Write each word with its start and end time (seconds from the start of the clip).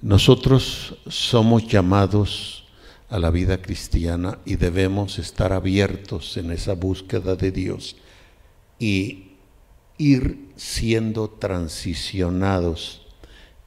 Nosotros 0.00 0.96
somos 1.08 1.66
llamados 1.66 2.64
a 3.08 3.18
la 3.18 3.30
vida 3.30 3.60
cristiana 3.60 4.38
y 4.44 4.54
debemos 4.54 5.18
estar 5.18 5.52
abiertos 5.52 6.36
en 6.36 6.52
esa 6.52 6.74
búsqueda 6.74 7.34
de 7.34 7.50
Dios 7.50 7.96
y 8.78 9.32
ir 9.96 10.50
siendo 10.54 11.28
transicionados 11.28 13.06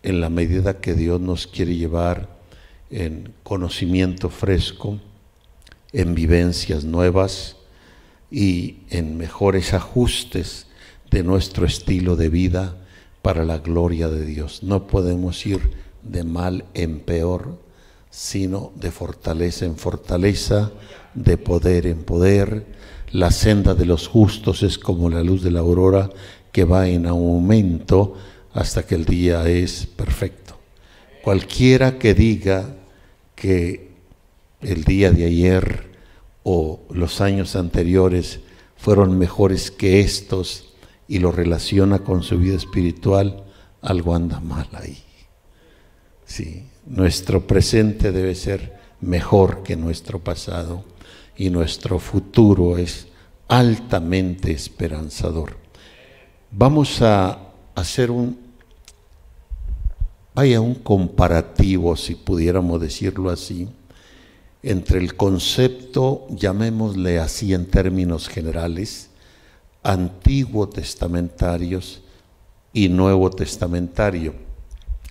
en 0.03 0.21
la 0.21 0.29
medida 0.29 0.79
que 0.79 0.93
Dios 0.93 1.19
nos 1.19 1.47
quiere 1.47 1.75
llevar 1.75 2.39
en 2.89 3.33
conocimiento 3.43 4.29
fresco, 4.29 4.99
en 5.91 6.15
vivencias 6.15 6.85
nuevas 6.85 7.57
y 8.31 8.77
en 8.89 9.17
mejores 9.17 9.73
ajustes 9.73 10.67
de 11.09 11.23
nuestro 11.23 11.65
estilo 11.65 12.15
de 12.15 12.29
vida 12.29 12.77
para 13.21 13.43
la 13.43 13.57
gloria 13.57 14.07
de 14.07 14.25
Dios. 14.25 14.63
No 14.63 14.87
podemos 14.87 15.45
ir 15.45 15.90
de 16.03 16.23
mal 16.23 16.65
en 16.73 16.99
peor, 16.99 17.57
sino 18.09 18.71
de 18.75 18.91
fortaleza 18.91 19.65
en 19.65 19.77
fortaleza, 19.77 20.71
de 21.13 21.37
poder 21.37 21.87
en 21.87 22.03
poder. 22.03 22.65
La 23.11 23.31
senda 23.31 23.73
de 23.73 23.85
los 23.85 24.07
justos 24.07 24.63
es 24.63 24.77
como 24.77 25.09
la 25.09 25.23
luz 25.23 25.43
de 25.43 25.51
la 25.51 25.59
aurora 25.59 26.09
que 26.51 26.65
va 26.65 26.87
en 26.87 27.05
aumento 27.05 28.15
hasta 28.53 28.83
que 28.85 28.95
el 28.95 29.05
día 29.05 29.47
es 29.47 29.85
perfecto. 29.85 30.57
Cualquiera 31.23 31.97
que 31.97 32.13
diga 32.13 32.75
que 33.35 33.91
el 34.61 34.83
día 34.83 35.11
de 35.11 35.25
ayer 35.25 35.91
o 36.43 36.81
los 36.89 37.21
años 37.21 37.55
anteriores 37.55 38.39
fueron 38.75 39.17
mejores 39.17 39.71
que 39.71 39.99
estos 39.99 40.73
y 41.07 41.19
lo 41.19 41.31
relaciona 41.31 41.99
con 41.99 42.23
su 42.23 42.37
vida 42.37 42.55
espiritual, 42.55 43.43
algo 43.81 44.15
anda 44.15 44.39
mal 44.39 44.67
ahí. 44.73 44.97
Sí, 46.31 46.63
nuestro 46.85 47.45
presente 47.45 48.13
debe 48.13 48.35
ser 48.35 48.79
mejor 49.01 49.63
que 49.63 49.75
nuestro 49.75 50.19
pasado 50.19 50.85
y 51.35 51.49
nuestro 51.49 51.99
futuro 51.99 52.77
es 52.77 53.07
altamente 53.49 54.53
esperanzador. 54.53 55.57
Vamos 56.49 57.01
a 57.01 57.37
hacer 57.75 58.11
un, 58.11 58.37
vaya, 60.33 60.61
un 60.61 60.75
comparativo, 60.75 61.97
si 61.97 62.15
pudiéramos 62.15 62.79
decirlo 62.79 63.29
así, 63.29 63.67
entre 64.63 64.99
el 64.99 65.17
concepto, 65.17 66.27
llamémosle 66.29 67.19
así 67.19 67.53
en 67.53 67.65
términos 67.65 68.29
generales, 68.29 69.09
antiguo 69.83 70.69
testamentarios 70.69 72.01
y 72.71 72.87
nuevo 72.87 73.29
testamentario, 73.31 74.33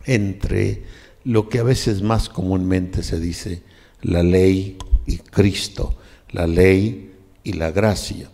entre 0.06 0.98
lo 1.24 1.48
que 1.48 1.58
a 1.58 1.62
veces 1.62 2.02
más 2.02 2.28
comúnmente 2.28 3.02
se 3.02 3.20
dice 3.20 3.62
la 4.02 4.22
ley 4.22 4.78
y 5.06 5.18
Cristo, 5.18 5.94
la 6.30 6.46
ley 6.46 7.12
y 7.44 7.52
la 7.54 7.70
gracia. 7.70 8.30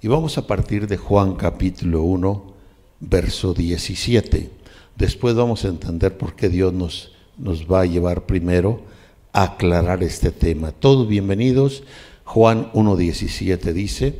Y 0.00 0.08
vamos 0.08 0.38
a 0.38 0.46
partir 0.46 0.86
de 0.86 0.96
Juan 0.96 1.34
capítulo 1.34 2.02
1, 2.02 2.54
verso 3.00 3.54
17. 3.54 4.50
Después 4.96 5.34
vamos 5.34 5.64
a 5.64 5.68
entender 5.68 6.16
por 6.16 6.36
qué 6.36 6.48
Dios 6.48 6.72
nos, 6.72 7.12
nos 7.36 7.66
va 7.66 7.80
a 7.80 7.86
llevar 7.86 8.26
primero 8.26 8.82
a 9.32 9.44
aclarar 9.44 10.02
este 10.02 10.30
tema. 10.30 10.72
Todos 10.72 11.08
bienvenidos. 11.08 11.82
Juan 12.24 12.70
1.17 12.72 13.72
dice, 13.72 14.18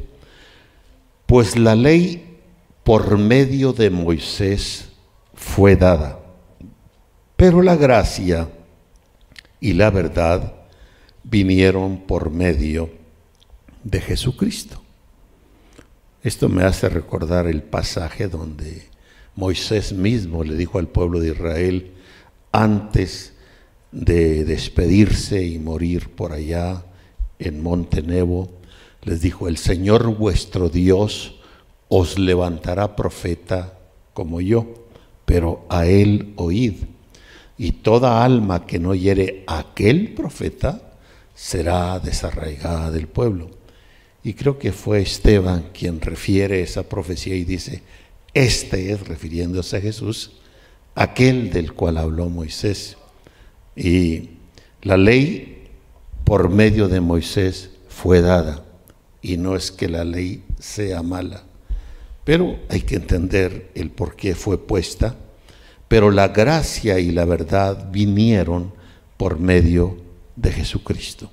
pues 1.27 1.59
la 1.59 1.75
ley 1.75 2.39
por 2.85 3.19
medio 3.19 3.75
de 3.75 3.91
Moisés 3.91 4.89
fue 5.35 5.77
dada, 5.77 6.19
pero 7.39 7.63
la 7.63 7.77
gracia 7.77 8.49
y 9.61 9.75
la 9.75 9.91
verdad 9.91 10.55
vinieron 11.23 11.99
por 11.99 12.31
medio 12.31 12.91
de 13.85 14.01
Jesucristo. 14.01 14.83
Esto 16.25 16.49
me 16.49 16.65
hace 16.65 16.89
recordar 16.89 17.47
el 17.47 17.63
pasaje 17.63 18.27
donde 18.27 18.89
Moisés 19.37 19.93
mismo 19.93 20.43
le 20.43 20.57
dijo 20.57 20.81
al 20.81 20.89
pueblo 20.89 21.21
de 21.21 21.29
Israel 21.29 21.93
antes 22.51 23.35
de 23.93 24.45
despedirse 24.45 25.47
y 25.47 25.61
morir 25.61 26.11
por 26.11 26.33
allá 26.33 26.83
en 27.39 27.63
Monte 27.63 28.03
Nebo, 28.03 28.51
les 29.05 29.21
dijo, 29.21 29.47
el 29.47 29.59
Señor 29.59 30.13
vuestro 30.17 30.71
Dios 30.71 31.37
os 31.87 32.19
levantará 32.19 32.97
profeta 32.97 33.79
como 34.13 34.41
yo, 34.41 34.89
pero 35.25 35.65
a 35.69 35.87
él 35.87 36.33
oíd. 36.35 36.98
Y 37.59 37.73
toda 37.73 38.25
alma 38.25 38.67
que 38.67 38.79
no 38.79 38.91
oyere 38.91 39.43
a 39.47 39.59
aquel 39.59 40.15
profeta 40.15 40.81
será 41.35 41.99
desarraigada 41.99 42.91
del 42.91 43.09
pueblo. 43.09 43.51
Y 44.23 44.35
creo 44.35 44.59
que 44.59 44.73
fue 44.73 45.01
Esteban 45.01 45.71
quien 45.73 46.01
refiere 46.01 46.63
esa 46.63 46.89
profecía 46.89 47.35
y 47.35 47.45
dice, 47.45 47.83
este 48.35 48.93
es, 48.93 49.07
refiriéndose 49.07 49.77
a 49.77 49.81
Jesús, 49.81 50.33
aquel 50.95 51.51
del 51.51 51.73
cual 51.73 51.99
habló 51.99 52.29
Moisés. 52.29 52.97
Y 53.75 54.31
la 54.83 54.97
ley 54.97 55.67
por 56.25 56.51
medio 56.51 56.89
de 56.89 57.01
Moisés 57.01 57.71
fue 57.89 58.21
dada 58.21 58.65
y 59.23 59.37
no 59.37 59.57
es 59.57 59.73
que 59.73 59.89
la 59.89 60.05
ley 60.05 60.45
sea 60.59 61.03
mala, 61.03 61.43
pero 62.25 62.59
hay 62.69 62.83
que 62.83 62.97
entender 62.97 63.71
el 63.75 63.91
por 63.91 64.15
qué 64.15 64.35
fue 64.35 64.59
puesta, 64.59 65.17
pero 65.89 66.11
la 66.11 66.29
gracia 66.29 66.99
y 66.99 67.11
la 67.11 67.25
verdad 67.25 67.89
vinieron 67.91 68.73
por 69.17 69.41
medio 69.41 69.97
de 70.37 70.53
Jesucristo. 70.53 71.31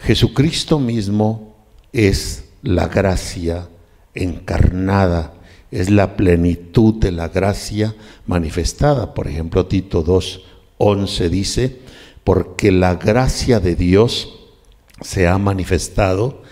Jesucristo 0.00 0.78
mismo 0.78 1.54
es 1.92 2.44
la 2.62 2.88
gracia 2.88 3.68
encarnada, 4.14 5.34
es 5.70 5.90
la 5.90 6.16
plenitud 6.16 6.94
de 6.94 7.12
la 7.12 7.28
gracia 7.28 7.94
manifestada. 8.26 9.14
Por 9.14 9.28
ejemplo, 9.28 9.66
Tito 9.66 10.04
2.11 10.04 11.28
dice, 11.28 11.78
porque 12.24 12.72
la 12.72 12.94
gracia 12.94 13.60
de 13.60 13.74
Dios 13.74 14.34
se 15.00 15.28
ha 15.28 15.38
manifestado 15.38 16.42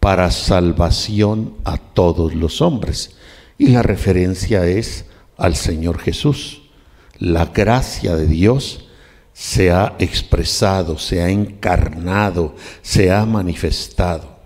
para 0.00 0.30
salvación 0.30 1.54
a 1.64 1.78
todos 1.78 2.34
los 2.34 2.60
hombres. 2.60 3.16
Y 3.56 3.68
la 3.68 3.82
referencia 3.82 4.66
es 4.66 5.06
al 5.36 5.54
Señor 5.56 5.98
Jesús. 5.98 6.63
La 7.18 7.46
gracia 7.46 8.16
de 8.16 8.26
Dios 8.26 8.86
se 9.32 9.72
ha 9.72 9.96
expresado, 9.98 10.98
se 10.98 11.22
ha 11.22 11.28
encarnado, 11.28 12.54
se 12.82 13.12
ha 13.12 13.24
manifestado. 13.26 14.38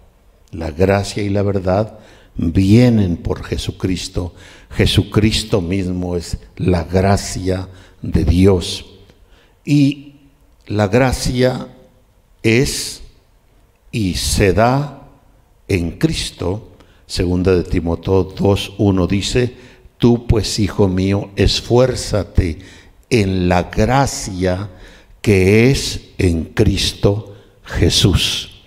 La 0.50 0.70
gracia 0.70 1.22
y 1.22 1.28
la 1.28 1.42
verdad 1.42 1.98
vienen 2.36 3.16
por 3.16 3.44
Jesucristo. 3.44 4.34
Jesucristo 4.70 5.60
mismo 5.60 6.16
es 6.16 6.38
la 6.56 6.84
gracia 6.84 7.68
de 8.00 8.24
Dios. 8.24 8.86
Y 9.64 10.14
la 10.66 10.88
gracia 10.88 11.68
es 12.42 13.02
y 13.90 14.14
se 14.14 14.52
da 14.52 15.08
en 15.66 15.98
Cristo, 15.98 16.70
segunda 17.06 17.54
de 17.54 17.64
Timoteo 17.64 18.34
2.1 18.34 19.06
dice, 19.06 19.54
tú 19.98 20.26
pues, 20.26 20.58
hijo 20.58 20.88
mío, 20.88 21.30
esfuérzate 21.36 22.58
en 23.10 23.48
la 23.48 23.64
gracia 23.64 24.70
que 25.20 25.70
es 25.70 26.00
en 26.18 26.44
Cristo 26.44 27.34
Jesús. 27.64 28.62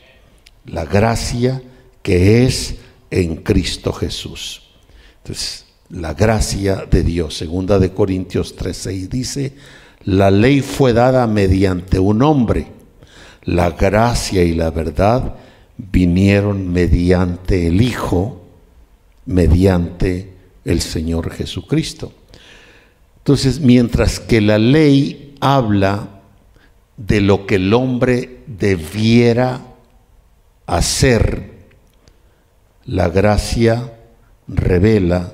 La 0.65 0.85
gracia 0.85 1.61
que 2.03 2.45
es 2.45 2.75
en 3.09 3.37
Cristo 3.37 3.93
Jesús. 3.93 4.63
Entonces, 5.23 5.65
la 5.89 6.13
gracia 6.13 6.85
de 6.89 7.03
Dios, 7.03 7.35
segunda 7.35 7.79
de 7.79 7.91
Corintios 7.91 8.55
3.6 8.57 9.07
dice, 9.09 9.53
la 10.03 10.31
ley 10.31 10.61
fue 10.61 10.93
dada 10.93 11.27
mediante 11.27 11.99
un 11.99 12.21
hombre, 12.23 12.67
la 13.43 13.71
gracia 13.71 14.43
y 14.43 14.53
la 14.53 14.71
verdad 14.71 15.35
vinieron 15.77 16.71
mediante 16.71 17.67
el 17.67 17.81
Hijo, 17.81 18.41
mediante 19.25 20.33
el 20.65 20.81
Señor 20.81 21.31
Jesucristo. 21.31 22.13
Entonces, 23.17 23.59
mientras 23.59 24.19
que 24.19 24.41
la 24.41 24.57
ley 24.57 25.35
habla 25.39 26.21
de 26.97 27.21
lo 27.21 27.45
que 27.45 27.55
el 27.55 27.73
hombre 27.73 28.39
debiera 28.47 29.61
hacer, 30.65 31.51
la 32.85 33.09
gracia 33.09 33.93
revela 34.47 35.33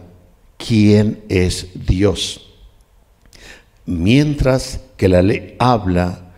quién 0.58 1.24
es 1.30 1.68
Dios. 1.88 2.54
Mientras 3.86 4.82
que 4.98 5.08
la 5.08 5.22
ley 5.22 5.56
habla 5.60 6.34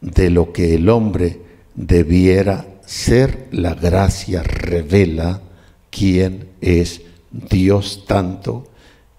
de 0.00 0.30
lo 0.30 0.52
que 0.52 0.74
el 0.74 0.88
hombre 0.88 1.40
debiera 1.74 2.66
ser 2.84 3.48
la 3.52 3.74
gracia 3.74 4.42
revela 4.42 5.42
quién 5.90 6.48
es 6.60 7.02
Dios 7.30 8.04
tanto 8.06 8.66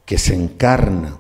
que 0.06 0.18
se 0.18 0.34
encarna 0.34 1.18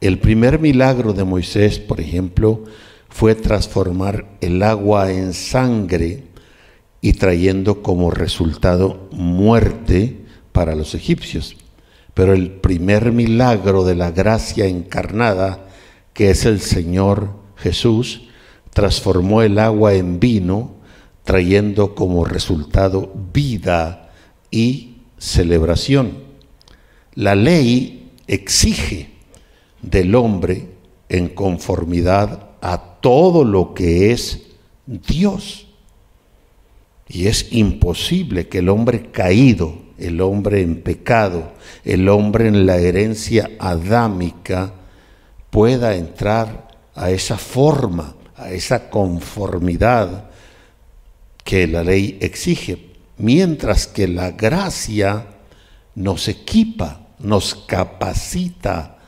El 0.00 0.18
primer 0.18 0.58
milagro 0.58 1.12
de 1.12 1.24
Moisés, 1.24 1.78
por 1.78 2.00
ejemplo, 2.00 2.64
fue 3.08 3.34
transformar 3.34 4.26
el 4.40 4.62
agua 4.62 5.10
en 5.10 5.32
sangre 5.32 6.24
y 7.00 7.14
trayendo 7.14 7.82
como 7.82 8.10
resultado 8.10 9.08
muerte 9.10 10.20
para 10.52 10.74
los 10.74 10.94
egipcios. 10.94 11.56
Pero 12.14 12.34
el 12.34 12.50
primer 12.50 13.12
milagro 13.12 13.84
de 13.84 13.94
la 13.94 14.10
gracia 14.10 14.66
encarnada, 14.66 15.66
que 16.12 16.30
es 16.30 16.44
el 16.44 16.60
Señor 16.60 17.30
Jesús, 17.56 18.28
transformó 18.70 19.42
el 19.42 19.58
agua 19.58 19.94
en 19.94 20.20
vino, 20.20 20.76
trayendo 21.24 21.94
como 21.94 22.24
resultado 22.24 23.12
vida 23.32 24.10
y 24.50 24.95
celebración. 25.18 26.24
La 27.14 27.34
ley 27.34 28.12
exige 28.26 29.10
del 29.82 30.14
hombre 30.14 30.68
en 31.08 31.28
conformidad 31.28 32.50
a 32.60 32.98
todo 33.00 33.44
lo 33.44 33.74
que 33.74 34.12
es 34.12 34.42
Dios. 34.86 35.66
Y 37.08 37.28
es 37.28 37.52
imposible 37.52 38.48
que 38.48 38.58
el 38.58 38.68
hombre 38.68 39.10
caído, 39.10 39.78
el 39.98 40.20
hombre 40.20 40.62
en 40.62 40.82
pecado, 40.82 41.52
el 41.84 42.08
hombre 42.08 42.48
en 42.48 42.66
la 42.66 42.78
herencia 42.78 43.50
adámica, 43.58 44.74
pueda 45.50 45.94
entrar 45.94 46.68
a 46.94 47.10
esa 47.10 47.38
forma, 47.38 48.16
a 48.36 48.50
esa 48.50 48.90
conformidad 48.90 50.30
que 51.44 51.68
la 51.68 51.84
ley 51.84 52.18
exige, 52.20 52.85
mientras 53.18 53.86
que 53.86 54.08
la 54.08 54.32
gracia 54.32 55.26
nos 55.94 56.28
equipa, 56.28 57.08
nos 57.18 57.54
capacita 57.54 58.98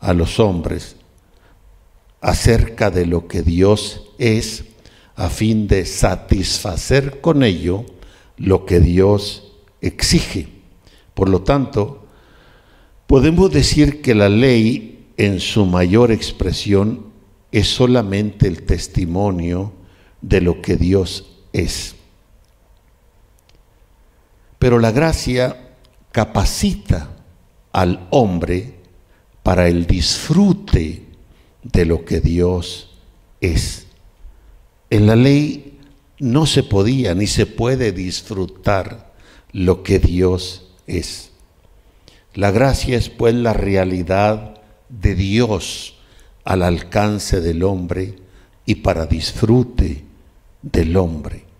a 0.00 0.12
los 0.12 0.38
hombres 0.38 0.96
acerca 2.20 2.90
de 2.90 3.06
lo 3.06 3.28
que 3.28 3.42
Dios 3.42 4.02
es, 4.18 4.64
a 5.16 5.28
fin 5.28 5.68
de 5.68 5.86
satisfacer 5.86 7.20
con 7.20 7.42
ello 7.42 7.84
lo 8.36 8.66
que 8.66 8.80
Dios 8.80 9.52
exige. 9.80 10.48
Por 11.14 11.28
lo 11.28 11.42
tanto, 11.42 12.06
podemos 13.06 13.52
decir 13.52 14.02
que 14.02 14.14
la 14.14 14.28
ley 14.28 15.06
en 15.16 15.38
su 15.38 15.66
mayor 15.66 16.10
expresión 16.10 17.06
es 17.52 17.68
solamente 17.68 18.48
el 18.48 18.62
testimonio 18.62 19.72
de 20.20 20.40
lo 20.40 20.60
que 20.60 20.76
Dios 20.76 21.42
es. 21.52 21.94
Pero 24.64 24.78
la 24.78 24.92
gracia 24.92 25.74
capacita 26.10 27.10
al 27.70 28.06
hombre 28.08 28.76
para 29.42 29.68
el 29.68 29.86
disfrute 29.86 31.02
de 31.62 31.84
lo 31.84 32.06
que 32.06 32.22
Dios 32.22 32.88
es. 33.42 33.88
En 34.88 35.06
la 35.06 35.16
ley 35.16 35.80
no 36.18 36.46
se 36.46 36.62
podía 36.62 37.14
ni 37.14 37.26
se 37.26 37.44
puede 37.44 37.92
disfrutar 37.92 39.12
lo 39.52 39.82
que 39.82 39.98
Dios 39.98 40.72
es. 40.86 41.32
La 42.32 42.50
gracia 42.50 42.96
es 42.96 43.10
pues 43.10 43.34
la 43.34 43.52
realidad 43.52 44.62
de 44.88 45.14
Dios 45.14 45.98
al 46.42 46.62
alcance 46.62 47.42
del 47.42 47.64
hombre 47.64 48.14
y 48.64 48.76
para 48.76 49.04
disfrute 49.04 50.06
del 50.62 50.96
hombre. 50.96 51.53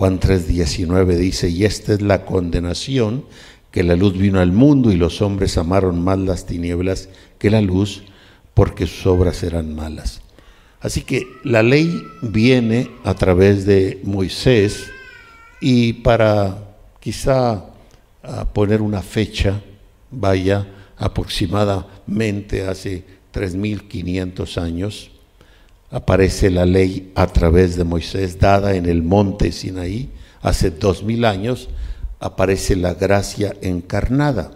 Juan 0.00 0.18
3:19 0.18 1.14
dice, 1.18 1.50
y 1.50 1.66
esta 1.66 1.92
es 1.92 2.00
la 2.00 2.24
condenación, 2.24 3.26
que 3.70 3.82
la 3.82 3.96
luz 3.96 4.16
vino 4.16 4.40
al 4.40 4.50
mundo 4.50 4.90
y 4.90 4.96
los 4.96 5.20
hombres 5.20 5.58
amaron 5.58 6.02
más 6.02 6.18
las 6.18 6.46
tinieblas 6.46 7.10
que 7.38 7.50
la 7.50 7.60
luz, 7.60 8.04
porque 8.54 8.86
sus 8.86 9.06
obras 9.06 9.42
eran 9.42 9.74
malas. 9.74 10.22
Así 10.80 11.02
que 11.02 11.26
la 11.44 11.62
ley 11.62 12.02
viene 12.22 12.90
a 13.04 13.12
través 13.12 13.66
de 13.66 14.00
Moisés 14.02 14.86
y 15.60 15.92
para 15.92 16.78
quizá 16.98 17.66
poner 18.54 18.80
una 18.80 19.02
fecha, 19.02 19.60
vaya 20.10 20.66
aproximadamente 20.96 22.66
hace 22.66 23.04
3.500 23.34 24.56
años, 24.62 25.10
aparece 25.90 26.50
la 26.50 26.66
ley 26.66 27.12
a 27.14 27.26
través 27.26 27.76
de 27.76 27.84
Moisés 27.84 28.38
dada 28.38 28.74
en 28.76 28.86
el 28.86 29.02
monte 29.02 29.52
Sinaí, 29.52 30.10
hace 30.40 30.72
2.000 30.78 31.26
años 31.26 31.68
aparece 32.20 32.76
la 32.76 32.94
gracia 32.94 33.56
encarnada. 33.60 34.52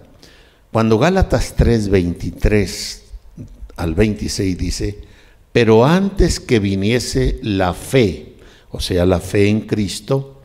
Cuando 0.70 0.98
Gálatas 0.98 1.54
3:23 1.56 3.02
al 3.76 3.94
26 3.94 4.58
dice, 4.58 4.98
pero 5.52 5.84
antes 5.84 6.40
que 6.40 6.58
viniese 6.58 7.38
la 7.42 7.74
fe, 7.74 8.34
o 8.70 8.80
sea, 8.80 9.06
la 9.06 9.20
fe 9.20 9.48
en 9.48 9.62
Cristo, 9.62 10.42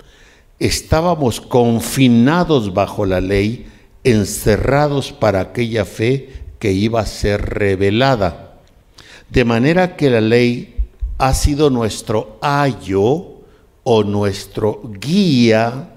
estábamos 0.60 1.42
confinados 1.42 2.74
bajo 2.74 3.06
la 3.06 3.22
ley, 3.22 3.68
encerrados 4.04 5.12
para 5.12 5.42
aquella 5.42 5.86
fe 5.86 6.30
que 6.60 6.74
iba 6.74 7.02
a 7.02 7.06
ser 7.06 7.42
revelada. 7.42 8.60
De 9.30 9.46
manera 9.46 9.96
que 9.96 10.10
la 10.10 10.22
ley 10.22 10.79
ha 11.20 11.34
sido 11.34 11.70
nuestro 11.70 12.38
ayo 12.42 13.42
o 13.84 14.04
nuestro 14.04 14.82
guía 15.00 15.90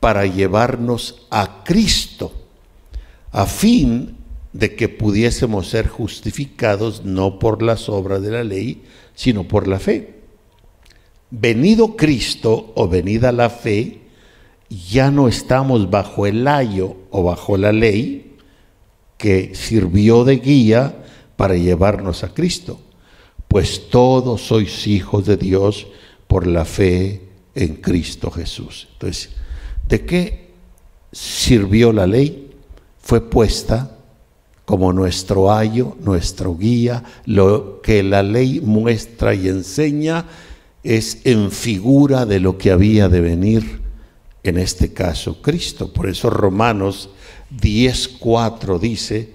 para 0.00 0.26
llevarnos 0.26 1.26
a 1.30 1.62
Cristo, 1.64 2.32
a 3.30 3.46
fin 3.46 4.16
de 4.52 4.74
que 4.74 4.88
pudiésemos 4.88 5.68
ser 5.68 5.88
justificados 5.88 7.04
no 7.04 7.38
por 7.38 7.62
las 7.62 7.88
obras 7.88 8.22
de 8.22 8.30
la 8.30 8.42
ley, 8.42 8.82
sino 9.14 9.44
por 9.44 9.68
la 9.68 9.78
fe. 9.78 10.14
Venido 11.30 11.96
Cristo 11.96 12.72
o 12.74 12.88
venida 12.88 13.32
la 13.32 13.50
fe, 13.50 14.00
ya 14.90 15.10
no 15.10 15.28
estamos 15.28 15.90
bajo 15.90 16.26
el 16.26 16.48
ayo 16.48 16.96
o 17.10 17.22
bajo 17.22 17.56
la 17.56 17.72
ley 17.72 18.36
que 19.18 19.54
sirvió 19.54 20.24
de 20.24 20.36
guía 20.36 21.04
para 21.36 21.56
llevarnos 21.56 22.24
a 22.24 22.32
Cristo, 22.32 22.78
pues 23.54 23.88
todos 23.88 24.48
sois 24.48 24.88
hijos 24.88 25.26
de 25.26 25.36
Dios 25.36 25.86
por 26.26 26.44
la 26.44 26.64
fe 26.64 27.20
en 27.54 27.76
Cristo 27.76 28.28
Jesús. 28.28 28.88
Entonces, 28.94 29.30
¿De 29.88 30.04
qué 30.04 30.50
sirvió 31.12 31.92
la 31.92 32.04
ley? 32.04 32.50
Fue 33.00 33.20
puesta 33.20 33.96
como 34.64 34.92
nuestro 34.92 35.52
ayo, 35.52 35.96
nuestro 36.00 36.56
guía, 36.56 37.04
lo 37.26 37.80
que 37.80 38.02
la 38.02 38.24
ley 38.24 38.60
muestra 38.60 39.36
y 39.36 39.46
enseña 39.46 40.24
es 40.82 41.20
en 41.22 41.52
figura 41.52 42.26
de 42.26 42.40
lo 42.40 42.58
que 42.58 42.72
había 42.72 43.08
de 43.08 43.20
venir, 43.20 43.82
en 44.42 44.58
este 44.58 44.92
caso 44.92 45.40
Cristo. 45.40 45.92
Por 45.92 46.08
eso 46.08 46.28
Romanos 46.28 47.08
10.4 47.56 48.80
dice, 48.80 49.33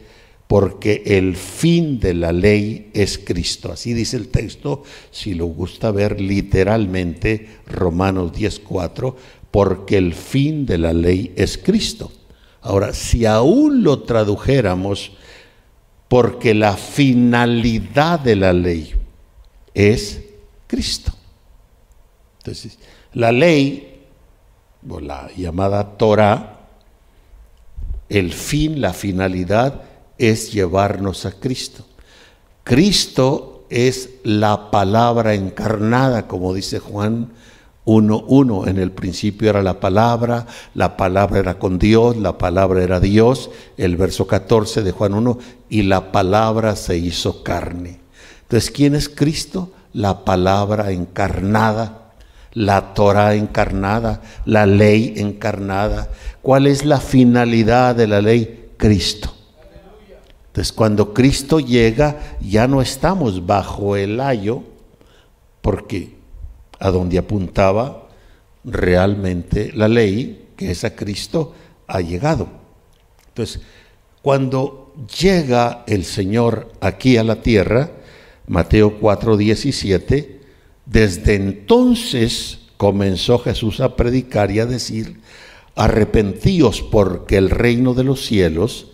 porque 0.49 1.03
el 1.05 1.35
fin 1.35 1.99
de 1.99 2.15
la 2.15 2.31
ley 2.31 2.89
es 2.95 3.19
Cristo. 3.19 3.71
Así 3.71 3.93
dice 3.93 4.17
el 4.17 4.29
texto, 4.29 4.81
si 5.11 5.35
lo 5.35 5.45
gusta 5.45 5.91
ver 5.91 6.19
literalmente, 6.19 7.59
Romanos 7.67 8.33
10.4, 8.33 9.13
porque 9.51 9.97
el 9.97 10.15
fin 10.15 10.65
de 10.65 10.79
la 10.79 10.91
ley 10.91 11.33
es 11.35 11.59
Cristo. 11.59 12.11
Ahora, 12.61 12.93
si 12.93 13.27
aún 13.27 13.83
lo 13.83 14.01
tradujéramos, 14.01 15.11
porque 16.07 16.55
la 16.55 16.75
finalidad 16.75 18.19
de 18.19 18.35
la 18.35 18.51
ley 18.51 18.95
es 19.75 20.19
Cristo. 20.65 21.13
Entonces, 22.39 22.79
la 23.13 23.31
ley, 23.31 24.01
o 24.89 24.99
la 24.99 25.29
llamada 25.37 25.95
Torah, 25.95 26.69
el 28.09 28.33
fin, 28.33 28.81
la 28.81 28.93
finalidad 28.93 29.83
es 30.19 30.51
llevarnos 30.51 31.25
a 31.25 31.31
Cristo. 31.31 31.85
Cristo 32.63 33.65
es 33.69 34.09
la 34.23 34.69
palabra 34.69 35.33
encarnada, 35.33 36.27
como 36.27 36.53
dice 36.53 36.77
Juan 36.79 37.31
uno, 37.91 38.23
uno, 38.27 38.67
en 38.67 38.77
el 38.77 38.91
principio 38.91 39.49
era 39.49 39.63
la 39.63 39.79
palabra, 39.79 40.45
la 40.75 40.95
palabra 40.95 41.39
era 41.39 41.57
con 41.57 41.79
Dios, 41.79 42.17
la 42.17 42.37
palabra 42.37 42.83
era 42.83 42.99
Dios, 42.99 43.49
el 43.77 43.97
verso 43.97 44.27
14 44.27 44.83
de 44.83 44.91
Juan 44.91 45.15
1, 45.15 45.39
y 45.69 45.81
la 45.81 46.11
palabra 46.11 46.75
se 46.75 46.97
hizo 46.97 47.41
carne. 47.41 47.99
Entonces, 48.43 48.69
¿quién 48.69 48.93
es 48.93 49.09
Cristo? 49.09 49.71
La 49.91 50.23
palabra 50.23 50.91
encarnada, 50.91 52.11
la 52.53 52.93
Torah 52.93 53.33
encarnada, 53.33 54.21
la 54.45 54.67
ley 54.67 55.15
encarnada. 55.17 56.09
¿Cuál 56.43 56.67
es 56.67 56.85
la 56.85 56.99
finalidad 56.99 57.95
de 57.95 58.05
la 58.05 58.21
ley? 58.21 58.69
Cristo. 58.77 59.33
Entonces, 60.59 60.75
cuando 60.75 61.13
Cristo 61.13 61.61
llega, 61.61 62.35
ya 62.41 62.67
no 62.67 62.81
estamos 62.81 63.45
bajo 63.45 63.95
el 63.95 64.19
ayo, 64.19 64.61
porque 65.61 66.17
a 66.79 66.91
donde 66.91 67.17
apuntaba 67.17 68.09
realmente 68.65 69.71
la 69.73 69.87
ley, 69.87 70.49
que 70.57 70.71
es 70.71 70.83
a 70.83 70.97
Cristo, 70.97 71.53
ha 71.87 72.01
llegado. 72.01 72.49
Entonces, 73.29 73.61
cuando 74.21 74.93
llega 75.17 75.85
el 75.87 76.03
Señor 76.03 76.73
aquí 76.81 77.15
a 77.15 77.23
la 77.23 77.41
tierra, 77.41 77.91
Mateo 78.45 78.99
4:17, 78.99 80.41
desde 80.85 81.35
entonces 81.35 82.59
comenzó 82.75 83.39
Jesús 83.39 83.79
a 83.79 83.95
predicar 83.95 84.51
y 84.51 84.59
a 84.59 84.65
decir, 84.65 85.21
arrepentíos 85.77 86.81
porque 86.81 87.37
el 87.37 87.49
reino 87.49 87.93
de 87.93 88.03
los 88.03 88.25
cielos 88.25 88.88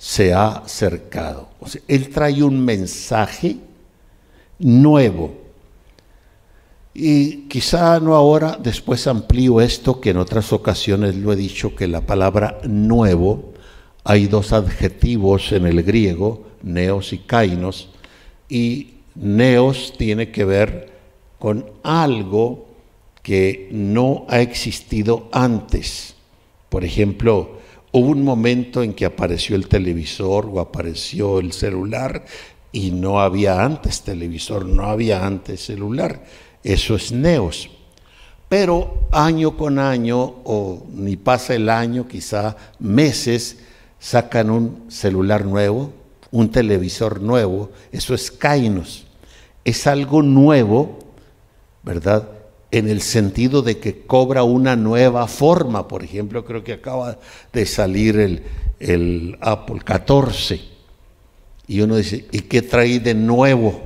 se 0.00 0.32
ha 0.32 0.52
acercado. 0.52 1.50
Él 1.86 2.08
trae 2.08 2.42
un 2.42 2.64
mensaje 2.64 3.58
nuevo. 4.58 5.34
Y 6.94 7.48
quizá 7.48 8.00
no 8.00 8.14
ahora, 8.14 8.58
después 8.58 9.06
amplío 9.06 9.60
esto, 9.60 10.00
que 10.00 10.10
en 10.10 10.16
otras 10.16 10.54
ocasiones 10.54 11.16
lo 11.16 11.34
he 11.34 11.36
dicho, 11.36 11.76
que 11.76 11.86
la 11.86 12.00
palabra 12.00 12.60
nuevo, 12.64 13.52
hay 14.02 14.26
dos 14.26 14.54
adjetivos 14.54 15.52
en 15.52 15.66
el 15.66 15.82
griego, 15.82 16.46
neos 16.62 17.12
y 17.12 17.18
kainos, 17.18 17.90
y 18.48 18.94
neos 19.14 19.92
tiene 19.98 20.30
que 20.30 20.46
ver 20.46 20.94
con 21.38 21.66
algo 21.82 22.68
que 23.22 23.68
no 23.70 24.24
ha 24.30 24.40
existido 24.40 25.28
antes. 25.30 26.14
Por 26.70 26.86
ejemplo, 26.86 27.59
hubo 27.92 28.08
un 28.10 28.24
momento 28.24 28.82
en 28.82 28.94
que 28.94 29.04
apareció 29.04 29.56
el 29.56 29.68
televisor 29.68 30.46
o 30.52 30.60
apareció 30.60 31.38
el 31.40 31.52
celular 31.52 32.24
y 32.72 32.90
no 32.90 33.20
había 33.20 33.64
antes 33.64 34.02
televisor, 34.02 34.64
no 34.66 34.86
había 34.86 35.26
antes 35.26 35.64
celular. 35.64 36.22
Eso 36.62 36.94
es 36.94 37.10
neos. 37.12 37.70
Pero 38.48 39.08
año 39.12 39.56
con 39.56 39.78
año, 39.78 40.18
o 40.44 40.86
ni 40.92 41.16
pasa 41.16 41.54
el 41.54 41.68
año, 41.68 42.08
quizá 42.08 42.56
meses, 42.78 43.58
sacan 43.98 44.50
un 44.50 44.90
celular 44.90 45.44
nuevo, 45.44 45.92
un 46.32 46.50
televisor 46.50 47.20
nuevo, 47.20 47.70
eso 47.92 48.14
es 48.14 48.30
kainos. 48.30 49.06
Es 49.64 49.86
algo 49.86 50.22
nuevo, 50.22 50.98
¿verdad? 51.82 52.28
En 52.70 52.88
el 52.88 53.00
sentido 53.00 53.62
de 53.62 53.78
que 53.78 54.02
cobra 54.02 54.44
una 54.44 54.76
nueva 54.76 55.26
forma. 55.26 55.88
Por 55.88 56.04
ejemplo, 56.04 56.44
creo 56.44 56.62
que 56.62 56.74
acaba 56.74 57.18
de 57.52 57.66
salir 57.66 58.18
el, 58.18 58.42
el 58.78 59.36
Apple 59.40 59.80
14. 59.84 60.60
Y 61.66 61.80
uno 61.82 61.96
dice, 61.96 62.26
¿y 62.32 62.40
qué 62.40 62.62
trae 62.62 62.98
de 62.98 63.14
nuevo? 63.14 63.80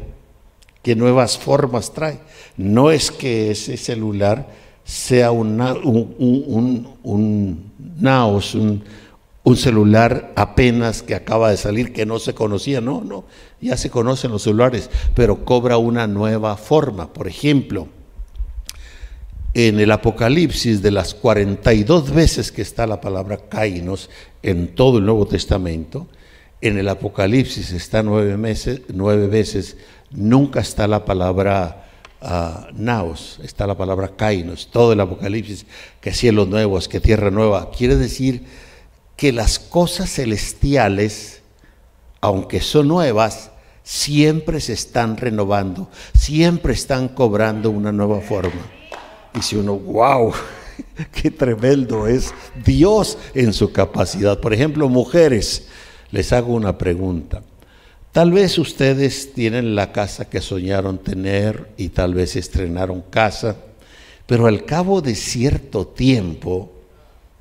¿Qué 0.82 0.94
nuevas 0.94 1.38
formas 1.38 1.92
trae? 1.92 2.18
No 2.56 2.90
es 2.90 3.10
que 3.10 3.50
ese 3.50 3.76
celular 3.76 4.48
sea 4.84 5.30
un, 5.30 5.60
un, 5.60 6.88
un, 7.02 7.72
naos, 7.98 8.54
un, 8.54 8.84
celular 9.56 10.32
apenas 10.36 11.02
que 11.02 11.14
acaba 11.14 11.50
de 11.50 11.56
salir, 11.56 11.92
que 11.92 12.06
no 12.06 12.18
se 12.18 12.34
conocía, 12.34 12.80
no, 12.80 13.02
no, 13.02 13.24
ya 13.60 13.76
se 13.76 13.90
conocen 13.90 14.30
los 14.30 14.42
celulares, 14.42 14.90
pero 15.14 15.44
cobra 15.44 15.78
una 15.78 16.06
nueva 16.06 16.56
forma. 16.56 17.12
Por 17.12 17.28
ejemplo, 17.28 17.88
en 19.54 19.80
el 19.80 19.90
Apocalipsis, 19.92 20.82
de 20.82 20.90
las 20.90 21.14
42 21.14 22.12
veces 22.12 22.52
que 22.52 22.62
está 22.62 22.86
la 22.86 23.00
palabra 23.00 23.38
Kainos 23.48 24.10
en 24.42 24.74
todo 24.74 24.98
el 24.98 25.06
Nuevo 25.06 25.26
Testamento, 25.26 26.08
en 26.60 26.78
el 26.78 26.88
Apocalipsis 26.88 27.72
está 27.72 28.02
nueve, 28.02 28.38
nueve 28.88 29.26
veces, 29.26 29.76
nunca 30.10 30.60
está 30.60 30.88
la 30.88 31.04
palabra 31.04 31.84
naos, 32.74 33.38
está 33.42 33.66
la 33.66 33.76
palabra 33.76 34.12
kainos, 34.16 34.70
todo 34.70 34.94
el 34.94 35.00
Apocalipsis, 35.00 35.66
que 36.00 36.12
cielos 36.12 36.48
nuevos, 36.48 36.88
que 36.88 37.00
tierra 37.00 37.30
nueva. 37.30 37.70
Quiere 37.70 37.96
decir 37.96 38.44
que 39.16 39.30
las 39.30 39.58
cosas 39.58 40.10
celestiales, 40.10 41.42
aunque 42.22 42.62
son 42.62 42.88
nuevas, 42.88 43.50
siempre 43.82 44.60
se 44.60 44.72
están 44.72 45.18
renovando, 45.18 45.90
siempre 46.14 46.72
están 46.72 47.08
cobrando 47.08 47.70
una 47.70 47.92
nueva 47.92 48.22
forma. 48.22 48.62
Y 49.34 49.42
si 49.42 49.56
uno, 49.56 49.76
wow, 49.76 50.32
qué 51.12 51.30
tremendo 51.30 52.06
es 52.06 52.32
Dios 52.64 53.18
en 53.34 53.52
su 53.52 53.72
capacidad. 53.72 54.40
Por 54.40 54.54
ejemplo, 54.54 54.88
mujeres, 54.88 55.66
les 56.10 56.32
hago 56.32 56.54
una 56.54 56.78
pregunta. 56.78 57.42
Tal 58.12 58.30
vez 58.30 58.58
ustedes 58.58 59.32
tienen 59.32 59.74
la 59.74 59.90
casa 59.90 60.30
que 60.30 60.40
soñaron 60.40 60.98
tener 60.98 61.68
y 61.76 61.88
tal 61.88 62.14
vez 62.14 62.36
estrenaron 62.36 63.02
casa, 63.10 63.56
pero 64.26 64.46
al 64.46 64.64
cabo 64.64 65.00
de 65.00 65.16
cierto 65.16 65.88
tiempo 65.88 66.70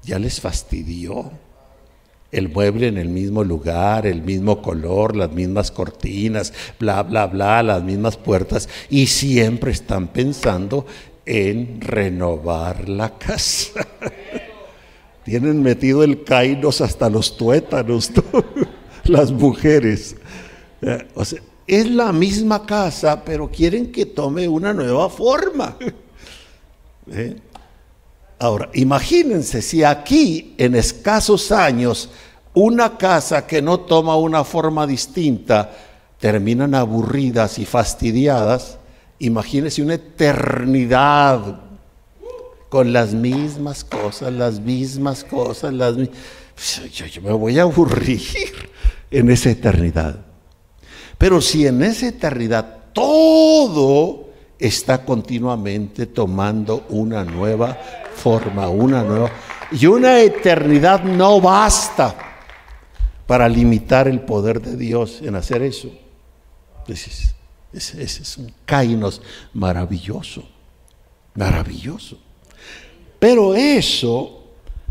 ya 0.02 0.18
les 0.18 0.42
fastidió 0.42 1.32
el 2.32 2.50
mueble 2.50 2.88
en 2.88 2.98
el 2.98 3.10
mismo 3.10 3.44
lugar, 3.44 4.08
el 4.08 4.24
mismo 4.24 4.64
color, 4.64 5.16
las 5.16 5.32
mismas 5.32 5.70
cortinas, 5.70 6.52
bla, 6.80 7.04
bla, 7.04 7.28
bla, 7.28 7.62
las 7.62 7.84
mismas 7.84 8.18
puertas, 8.18 8.68
y 8.90 9.06
siempre 9.06 9.72
están 9.72 10.08
pensando 10.08 10.88
en 11.26 11.82
renovar 11.82 12.90
la 12.90 13.18
casa. 13.18 13.88
Tienen 15.24 15.62
metido 15.62 16.04
el 16.04 16.24
cainos 16.24 16.82
hasta 16.82 17.10
los 17.10 17.38
tuétanos, 17.38 18.12
las 19.06 19.32
mujeres. 19.32 20.16
Eh, 20.82 21.08
es 21.66 21.90
la 21.90 22.12
misma 22.12 22.66
casa, 22.66 23.24
pero 23.24 23.50
quieren 23.50 23.92
que 23.92 24.06
tome 24.06 24.48
una 24.48 24.74
nueva 24.74 25.10
forma. 25.10 25.78
¿Eh? 27.12 27.36
Ahora, 28.40 28.70
imagínense 28.74 29.62
si 29.62 29.84
aquí 29.84 30.56
en 30.58 30.76
escasos 30.76 31.52
años 31.52 32.10
una 32.54 32.98
casa 32.98 33.48
que 33.48 33.62
no 33.62 33.80
toma 33.80 34.18
una 34.18 34.44
forma 34.44 34.86
distinta 34.86 35.72
terminan 36.20 36.76
aburridas 36.76 37.60
y 37.60 37.66
fastidiadas, 37.66 38.78
imagínense 39.26 39.82
una 39.82 39.96
eternidad 39.96 41.60
con 42.70 42.92
las 42.92 43.14
mismas 43.14 43.84
cosas, 43.84 44.34
las 44.34 44.60
mismas 44.60 45.24
cosas, 45.24 45.74
las 45.74 45.96
yo 45.96 47.22
me 47.22 47.32
voy 47.32 47.60
a 47.60 47.64
aburrir 47.64 48.22
en 49.10 49.30
esa 49.30 49.50
eternidad. 49.52 50.20
Pero 51.18 51.42
si 51.42 51.66
en 51.66 51.84
esa 51.84 52.08
eternidad 52.08 52.86
todo 52.94 54.30
está 54.60 55.04
continuamente 55.06 56.06
tomando 56.06 56.86
una 56.90 57.24
nueva 57.24 57.78
forma, 58.16 58.70
una 58.70 59.04
nueva... 59.04 59.32
Y 59.72 59.88
una 59.88 60.20
eternidad 60.20 61.04
no 61.04 61.42
basta 61.42 62.16
para 63.26 63.50
limitar 63.50 64.08
el 64.08 64.22
poder 64.22 64.62
de 64.62 64.78
Dios 64.78 65.22
en 65.24 65.36
hacer 65.36 65.64
eso. 65.64 65.90
Ese 67.74 68.04
es, 68.04 68.38
un 68.38 68.54
kainos 68.66 69.22
maravilloso, 69.54 70.48
maravilloso. 71.34 72.20
Pero 73.20 73.56
eso 73.56 74.44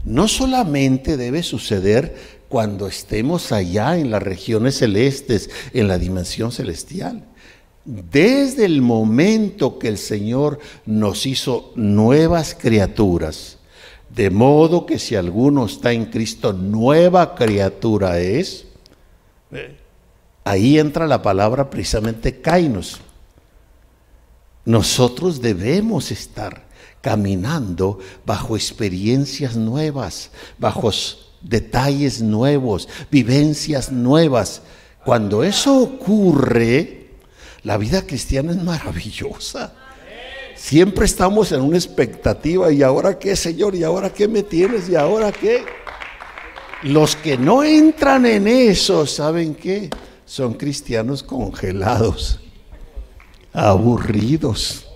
no 0.04 0.26
solamente 0.26 1.16
debe 1.16 1.42
suceder 1.42 2.42
cuando 2.48 2.86
estemos 2.86 3.52
allá 3.52 3.96
en 3.96 4.10
las 4.10 4.22
regiones 4.22 4.78
celestes, 4.78 5.48
en 5.72 5.88
la 5.88 5.98
dimensión 5.98 6.50
celestial. 6.50 7.24
Desde 7.84 8.64
el 8.64 8.82
momento 8.82 9.78
que 9.78 9.88
el 9.88 9.98
Señor 9.98 10.58
nos 10.84 11.24
hizo 11.26 11.72
nuevas 11.76 12.54
criaturas, 12.54 13.58
de 14.14 14.30
modo 14.30 14.86
que 14.86 14.98
si 14.98 15.14
alguno 15.14 15.66
está 15.66 15.92
en 15.92 16.06
Cristo, 16.06 16.52
nueva 16.52 17.34
criatura 17.34 18.18
es, 18.18 18.66
ahí 20.44 20.78
entra 20.78 21.06
la 21.06 21.22
palabra 21.22 21.70
precisamente 21.70 22.40
kainos. 22.40 23.00
Nosotros 24.64 25.40
debemos 25.40 26.10
estar 26.10 26.64
caminando 27.00 27.98
bajo 28.24 28.56
experiencias 28.56 29.56
nuevas, 29.56 30.30
bajo 30.58 30.90
detalles 31.42 32.22
nuevos, 32.22 32.88
vivencias 33.10 33.90
nuevas. 33.90 34.62
Cuando 35.04 35.42
eso 35.42 35.80
ocurre, 35.80 37.10
la 37.64 37.76
vida 37.76 38.02
cristiana 38.06 38.52
es 38.52 38.62
maravillosa. 38.62 39.74
Siempre 40.54 41.06
estamos 41.06 41.50
en 41.50 41.60
una 41.60 41.76
expectativa, 41.76 42.70
¿y 42.72 42.82
ahora 42.82 43.18
qué, 43.18 43.34
Señor? 43.34 43.74
¿Y 43.74 43.82
ahora 43.82 44.10
qué 44.10 44.28
me 44.28 44.44
tienes? 44.44 44.88
¿Y 44.88 44.94
ahora 44.94 45.32
qué? 45.32 45.64
Los 46.84 47.16
que 47.16 47.36
no 47.36 47.64
entran 47.64 48.26
en 48.26 48.46
eso, 48.46 49.06
¿saben 49.06 49.56
qué? 49.56 49.90
Son 50.32 50.54
cristianos 50.54 51.22
congelados, 51.22 52.40
aburridos. 53.52 54.86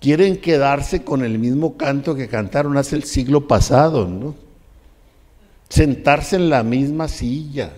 Quieren 0.00 0.38
quedarse 0.38 1.04
con 1.04 1.24
el 1.24 1.38
mismo 1.38 1.76
canto 1.76 2.16
que 2.16 2.26
cantaron 2.26 2.76
hace 2.78 2.96
el 2.96 3.04
siglo 3.04 3.46
pasado, 3.46 4.08
¿no? 4.08 4.34
sentarse 5.68 6.34
en 6.34 6.50
la 6.50 6.64
misma 6.64 7.06
silla. 7.06 7.74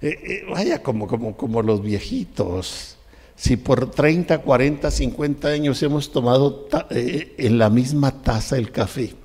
Eh, 0.00 0.10
eh, 0.10 0.46
vaya, 0.48 0.84
como, 0.84 1.08
como, 1.08 1.36
como 1.36 1.62
los 1.62 1.82
viejitos. 1.82 2.96
Si 3.34 3.56
por 3.56 3.90
30, 3.90 4.38
40, 4.38 4.88
50 4.88 5.48
años 5.48 5.82
hemos 5.82 6.12
tomado 6.12 6.68
eh, 6.90 7.34
en 7.38 7.58
la 7.58 7.70
misma 7.70 8.22
taza 8.22 8.56
el 8.56 8.70
café, 8.70 9.16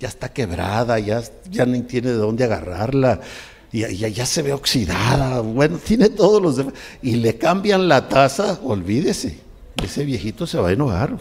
ya 0.00 0.08
está 0.08 0.32
quebrada, 0.32 0.98
ya, 0.98 1.22
ya 1.50 1.66
ni 1.66 1.82
tiene 1.82 2.08
de 2.08 2.16
dónde 2.16 2.44
agarrarla. 2.44 3.20
Y 3.70 3.80
ya, 3.80 4.08
ya, 4.08 4.24
se 4.24 4.42
ve 4.42 4.52
oxidada, 4.52 5.40
bueno, 5.40 5.78
tiene 5.78 6.08
todos 6.08 6.40
los 6.40 6.56
demás. 6.56 6.74
Y 7.02 7.16
le 7.16 7.36
cambian 7.36 7.86
la 7.86 8.08
taza, 8.08 8.58
olvídese, 8.62 9.38
ese 9.82 10.04
viejito 10.04 10.46
se 10.46 10.58
va 10.58 10.68
a 10.68 10.72
enojar. 10.72 11.18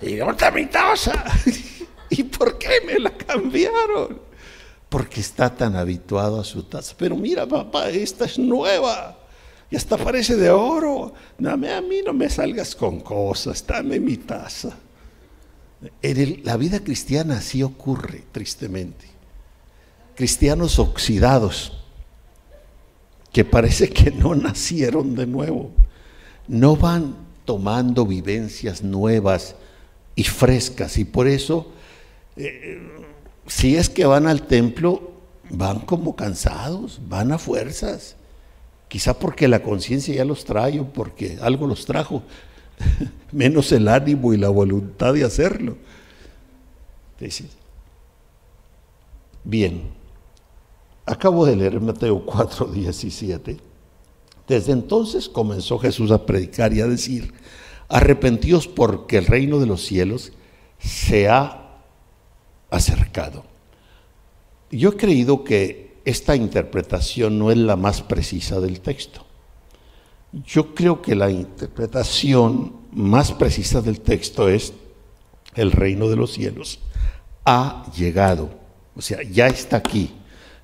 Y 0.00 0.16
¿dónde 0.16 0.50
mi 0.50 0.66
taza? 0.66 1.24
¿Y 2.10 2.24
por 2.24 2.58
qué 2.58 2.82
me 2.84 2.98
la 2.98 3.10
cambiaron? 3.10 4.20
Porque 4.88 5.20
está 5.20 5.54
tan 5.54 5.76
habituado 5.76 6.40
a 6.40 6.44
su 6.44 6.64
taza. 6.64 6.94
Pero 6.98 7.16
mira, 7.16 7.46
papá, 7.46 7.88
esta 7.88 8.24
es 8.24 8.38
nueva. 8.38 9.16
Y 9.70 9.76
hasta 9.76 9.96
parece 9.96 10.36
de 10.36 10.50
oro. 10.50 11.14
Dame 11.38 11.72
a 11.72 11.80
mí 11.80 12.00
no 12.04 12.12
me 12.12 12.28
salgas 12.28 12.74
con 12.74 13.00
cosas, 13.00 13.64
dame 13.66 14.00
mi 14.00 14.18
taza. 14.18 14.76
En 16.02 16.42
la 16.44 16.56
vida 16.56 16.80
cristiana 16.80 17.38
así 17.38 17.62
ocurre, 17.62 18.24
tristemente. 18.32 19.11
Cristianos 20.22 20.78
oxidados, 20.78 21.72
que 23.32 23.44
parece 23.44 23.90
que 23.90 24.12
no 24.12 24.34
nacieron 24.36 25.16
de 25.16 25.26
nuevo, 25.26 25.72
no 26.46 26.76
van 26.76 27.16
tomando 27.44 28.06
vivencias 28.06 28.84
nuevas 28.84 29.56
y 30.14 30.22
frescas. 30.22 30.96
Y 30.96 31.04
por 31.04 31.26
eso, 31.26 31.72
eh, 32.36 32.80
si 33.48 33.74
es 33.74 33.90
que 33.90 34.06
van 34.06 34.28
al 34.28 34.46
templo, 34.46 35.10
van 35.50 35.80
como 35.80 36.14
cansados, 36.14 37.00
van 37.08 37.32
a 37.32 37.38
fuerzas. 37.38 38.14
Quizá 38.86 39.18
porque 39.18 39.48
la 39.48 39.60
conciencia 39.60 40.14
ya 40.14 40.24
los 40.24 40.44
trae 40.44 40.78
o 40.78 40.84
porque 40.84 41.36
algo 41.42 41.66
los 41.66 41.84
trajo, 41.84 42.22
menos 43.32 43.72
el 43.72 43.88
ánimo 43.88 44.32
y 44.32 44.36
la 44.36 44.50
voluntad 44.50 45.14
de 45.14 45.24
hacerlo. 45.24 45.78
Bien, 49.42 50.00
acabo 51.06 51.46
de 51.46 51.56
leer 51.56 51.80
Mateo 51.80 52.24
4, 52.24 52.66
17. 52.66 53.58
Desde 54.46 54.72
entonces 54.72 55.28
comenzó 55.28 55.78
Jesús 55.78 56.10
a 56.10 56.26
predicar 56.26 56.72
y 56.72 56.80
a 56.80 56.86
decir, 56.86 57.32
arrepentíos 57.88 58.66
porque 58.68 59.18
el 59.18 59.26
reino 59.26 59.58
de 59.58 59.66
los 59.66 59.84
cielos 59.84 60.32
se 60.78 61.28
ha 61.28 61.78
acercado. 62.70 63.44
Yo 64.70 64.90
he 64.90 64.96
creído 64.96 65.44
que 65.44 66.00
esta 66.04 66.34
interpretación 66.34 67.38
no 67.38 67.50
es 67.50 67.58
la 67.58 67.76
más 67.76 68.02
precisa 68.02 68.60
del 68.60 68.80
texto. 68.80 69.24
Yo 70.32 70.74
creo 70.74 71.02
que 71.02 71.14
la 71.14 71.30
interpretación 71.30 72.74
más 72.92 73.32
precisa 73.32 73.82
del 73.82 74.00
texto 74.00 74.48
es 74.48 74.72
el 75.54 75.72
reino 75.72 76.08
de 76.08 76.16
los 76.16 76.32
cielos 76.32 76.80
ha 77.44 77.84
llegado. 77.96 78.50
O 78.94 79.00
sea, 79.00 79.22
ya 79.22 79.46
está 79.46 79.78
aquí. 79.78 80.10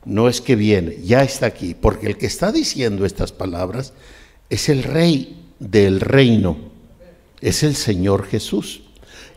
No 0.08 0.26
es 0.26 0.40
que 0.40 0.56
viene, 0.56 0.96
ya 1.04 1.22
está 1.22 1.44
aquí. 1.44 1.76
Porque 1.78 2.06
el 2.06 2.16
que 2.16 2.24
está 2.24 2.50
diciendo 2.50 3.04
estas 3.04 3.30
palabras 3.30 3.92
es 4.48 4.70
el 4.70 4.82
rey 4.82 5.44
del 5.58 6.00
reino. 6.00 6.56
Es 7.42 7.62
el 7.62 7.76
Señor 7.76 8.26
Jesús. 8.26 8.84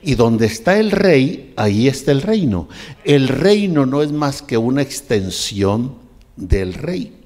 Y 0.02 0.16
donde 0.16 0.46
está 0.46 0.80
el 0.80 0.92
rey, 0.92 1.54
ahí 1.58 1.90
está 1.90 2.14
el 2.14 2.22
reino. 2.22 2.70
El 3.04 3.28
reino 3.28 3.86
no 3.86 4.02
es 4.02 4.14
más 4.14 4.42
que 4.42 4.58
una 4.58 4.82
extensión 4.82 5.96
del 6.38 6.74
rey. 6.74 7.18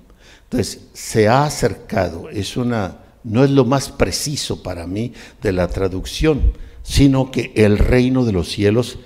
Entonces, 0.46 0.82
se 0.94 1.28
ha 1.28 1.46
acercado. 1.46 2.30
Es 2.32 2.58
una 2.58 3.06
no 3.24 3.44
es 3.44 3.50
lo 3.50 3.66
más 3.66 3.90
preciso 3.90 4.62
para 4.62 4.88
mí 4.88 5.14
de 5.42 5.52
la 5.52 5.68
traducción, 5.68 6.54
sino 6.84 7.32
que 7.32 7.52
el 7.56 7.78
reino 7.78 8.24
de 8.24 8.32
los 8.32 8.50
cielos 8.50 9.00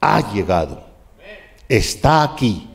ha 0.00 0.32
llegado, 0.32 0.86
está 1.68 2.22
aquí. 2.22 2.67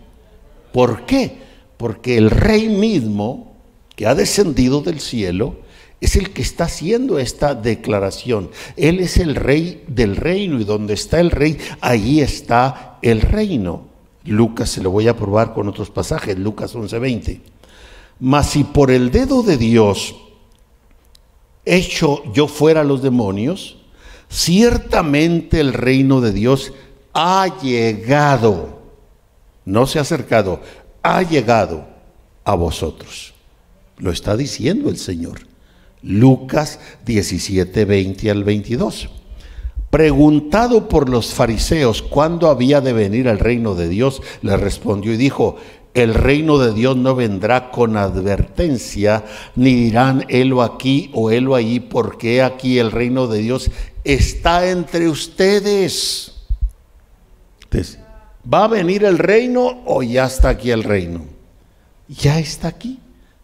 ¿Por 0.74 1.06
qué? 1.06 1.38
Porque 1.78 2.18
el 2.18 2.30
rey 2.30 2.68
mismo, 2.68 3.56
que 3.96 4.08
ha 4.08 4.16
descendido 4.16 4.82
del 4.82 5.00
cielo, 5.00 5.56
es 6.02 6.18
el 6.18 6.32
que 6.32 6.42
está 6.42 6.66
haciendo 6.66 7.18
esta 7.18 7.56
declaración. 7.56 8.50
Él 8.76 9.00
es 9.00 9.16
el 9.16 9.36
rey 9.36 9.86
del 9.88 10.18
reino 10.18 10.60
y 10.60 10.66
donde 10.66 10.96
está 10.96 11.22
el 11.22 11.32
rey, 11.32 11.58
allí 11.80 12.20
está 12.20 12.98
el 13.02 13.22
reino. 13.22 13.86
Lucas 14.26 14.70
se 14.70 14.84
lo 14.84 14.92
voy 14.92 15.08
a 15.08 15.16
probar 15.16 15.54
con 15.54 15.70
otros 15.70 15.90
pasajes, 15.90 16.38
Lucas 16.38 16.76
11:20. 16.76 17.40
Mas 18.20 18.50
si 18.50 18.66
por 18.66 18.92
el 18.92 19.12
dedo 19.12 19.44
de 19.44 19.58
Dios 19.58 20.16
hecho 21.66 22.24
yo 22.34 22.48
fuera 22.48 22.84
los 22.84 23.02
demonios, 23.02 23.78
ciertamente 24.30 25.60
el 25.60 25.74
reino 25.74 26.20
de 26.20 26.34
Dios 26.34 26.74
ha 27.14 27.48
llegado, 27.62 28.83
no 29.66 29.88
se 29.88 30.00
ha 30.00 30.02
acercado, 30.02 30.62
ha 31.02 31.22
llegado 31.22 31.86
a 32.44 32.56
vosotros. 32.56 33.34
Lo 33.98 34.12
está 34.12 34.36
diciendo 34.36 34.90
el 34.90 34.98
Señor. 34.98 35.42
Lucas 36.02 36.80
17, 37.06 37.86
20 37.86 38.32
al 38.32 38.44
22. 38.44 39.10
Preguntado 39.90 40.90
por 40.90 41.08
los 41.08 41.34
fariseos 41.34 42.02
cuándo 42.02 42.50
había 42.50 42.82
de 42.82 42.94
venir 42.94 43.28
el 43.28 43.40
reino 43.40 43.76
de 43.76 43.88
Dios, 43.88 44.22
le 44.42 44.58
respondió 44.58 45.14
y 45.14 45.18
dijo, 45.18 45.58
el 45.94 46.16
reino 46.16 46.58
de 46.58 46.74
Dios 46.74 46.98
no 46.98 47.14
vendrá 47.16 47.70
con 47.70 47.98
advertencia, 47.98 49.24
ni 49.56 49.76
dirán 49.76 50.26
helo 50.30 50.64
aquí 50.64 51.12
o 51.14 51.30
helo 51.30 51.54
allí, 51.54 51.80
porque 51.80 52.42
aquí 52.42 52.80
el 52.80 52.92
reino 52.92 53.28
de 53.28 53.40
Dios 53.40 53.70
está 54.04 54.70
entre 54.70 55.08
ustedes. 55.08 56.34
¿Va 58.52 58.66
a 58.66 58.68
venir 58.68 59.04
el 59.04 59.18
reino 59.18 59.84
o 59.86 60.04
ya 60.04 60.26
está 60.26 60.50
aquí 60.50 60.72
el 60.72 60.84
reino? 60.84 61.26
Ya 62.08 62.40
está 62.40 62.70
aquí. 62.70 63.00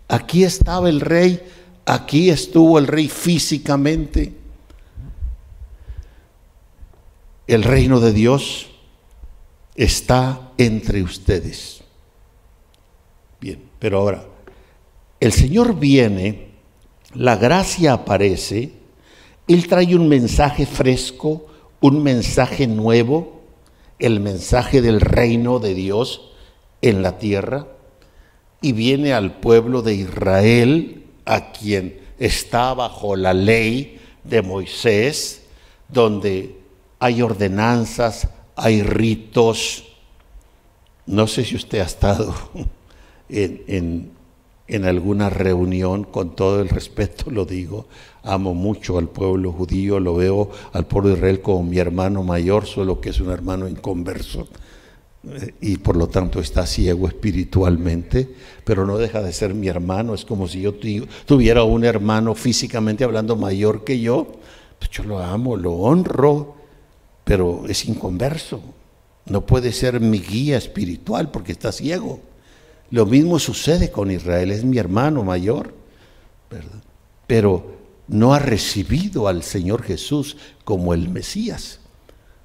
Aquí 0.07 0.43
estaba 0.43 0.89
el 0.89 1.01
rey, 1.01 1.39
aquí 1.85 2.31
estuvo 2.31 2.79
el 2.79 2.87
rey 2.87 3.07
físicamente. 3.07 4.33
El 7.45 7.63
reino 7.63 7.99
de 7.99 8.11
Dios 8.11 8.69
está 9.75 10.51
entre 10.57 11.03
ustedes. 11.03 11.81
Bien, 13.39 13.61
pero 13.77 13.99
ahora, 13.99 14.25
el 15.19 15.31
Señor 15.31 15.79
viene, 15.79 16.49
la 17.13 17.35
gracia 17.35 17.93
aparece, 17.93 18.73
Él 19.47 19.67
trae 19.67 19.95
un 19.95 20.07
mensaje 20.09 20.65
fresco, 20.65 21.45
un 21.81 22.03
mensaje 22.03 22.67
nuevo, 22.67 23.38
el 23.99 24.19
mensaje 24.19 24.81
del 24.81 25.01
reino 25.01 25.59
de 25.59 25.73
Dios 25.73 26.31
en 26.81 27.01
la 27.01 27.17
tierra 27.17 27.67
y 28.61 28.73
viene 28.73 29.13
al 29.13 29.39
pueblo 29.39 29.81
de 29.81 29.93
Israel, 29.93 31.05
a 31.25 31.51
quien 31.51 31.99
está 32.17 32.73
bajo 32.73 33.15
la 33.15 33.33
ley 33.33 33.99
de 34.23 34.41
Moisés, 34.41 35.43
donde 35.87 36.55
hay 36.99 37.21
ordenanzas, 37.21 38.27
hay 38.55 38.83
ritos. 38.83 39.85
No 41.05 41.27
sé 41.27 41.45
si 41.45 41.55
usted 41.55 41.79
ha 41.79 41.85
estado 41.85 42.35
en, 43.29 44.11
alguna 44.85 45.29
reunión, 45.29 46.03
con 46.03 46.35
todo 46.35 46.61
el 46.61 46.69
respeto 46.69 47.31
lo 47.31 47.45
digo, 47.45 47.87
amo 48.23 48.53
mucho 48.53 48.97
al 48.97 49.09
pueblo 49.09 49.51
judío, 49.51 49.99
lo 49.99 50.15
veo 50.15 50.49
al 50.73 50.85
pueblo 50.85 51.09
de 51.09 51.15
Israel 51.15 51.41
como 51.41 51.63
mi 51.63 51.79
hermano 51.79 52.23
mayor, 52.23 52.65
solo 52.65 53.01
que 53.01 53.09
es 53.09 53.19
un 53.19 53.31
hermano 53.31 53.67
inconverso 53.67 54.47
eh, 55.27 55.53
y 55.59 55.77
por 55.77 55.97
lo 55.97 56.07
tanto 56.07 56.39
está 56.39 56.65
ciego 56.65 57.07
espiritualmente, 57.07 58.29
pero 58.63 58.85
no 58.85 58.97
deja 58.97 59.21
de 59.21 59.33
ser 59.33 59.53
mi 59.53 59.67
hermano, 59.67 60.13
es 60.13 60.23
como 60.23 60.47
si 60.47 60.61
yo 60.61 60.73
tuviera 61.25 61.63
un 61.63 61.83
hermano 61.83 62.35
físicamente 62.35 63.03
hablando 63.03 63.35
mayor 63.35 63.83
que 63.83 63.99
yo, 63.99 64.27
pues 64.77 64.91
yo 64.91 65.03
lo 65.03 65.19
amo, 65.19 65.57
lo 65.57 65.73
honro, 65.73 66.55
pero 67.23 67.65
es 67.67 67.85
inconverso, 67.85 68.61
no 69.25 69.45
puede 69.45 69.71
ser 69.71 69.99
mi 69.99 70.19
guía 70.19 70.57
espiritual 70.57 71.31
porque 71.31 71.51
está 71.51 71.71
ciego. 71.71 72.28
Lo 72.91 73.05
mismo 73.05 73.37
sucede 73.39 73.91
con 73.91 74.09
Israel, 74.09 74.51
es 74.51 74.63
mi 74.63 74.77
hermano 74.77 75.23
mayor, 75.23 75.73
pero 77.27 77.77
no 78.07 78.33
ha 78.33 78.39
recibido 78.39 79.27
al 79.27 79.43
Señor 79.43 79.83
Jesús 79.83 80.37
como 80.63 80.93
el 80.93 81.09
Mesías. 81.09 81.79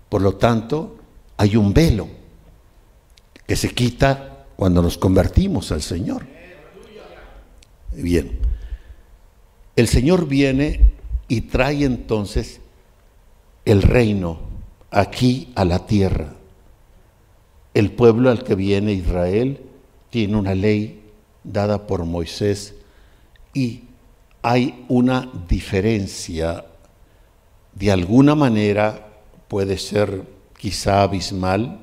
Por 0.08 0.20
lo 0.20 0.36
tanto, 0.36 0.98
hay 1.36 1.56
un 1.56 1.72
velo 1.72 2.08
que 3.46 3.56
se 3.56 3.70
quita 3.70 4.46
cuando 4.56 4.82
nos 4.82 4.98
convertimos 4.98 5.72
al 5.72 5.82
Señor. 5.82 6.26
Bien, 7.92 8.38
el 9.76 9.88
Señor 9.88 10.28
viene 10.28 10.92
y 11.28 11.42
trae 11.42 11.84
entonces 11.84 12.60
el 13.64 13.82
reino 13.82 14.40
aquí 14.90 15.52
a 15.54 15.64
la 15.64 15.86
tierra. 15.86 16.34
El 17.72 17.90
pueblo 17.92 18.30
al 18.30 18.44
que 18.44 18.54
viene 18.54 18.92
Israel 18.92 19.63
tiene 20.14 20.36
una 20.36 20.54
ley 20.54 21.00
dada 21.42 21.88
por 21.88 22.04
Moisés 22.04 22.76
y 23.52 23.80
hay 24.42 24.84
una 24.86 25.28
diferencia, 25.48 26.66
de 27.72 27.90
alguna 27.90 28.36
manera 28.36 29.08
puede 29.48 29.76
ser 29.76 30.22
quizá 30.56 31.02
abismal, 31.02 31.80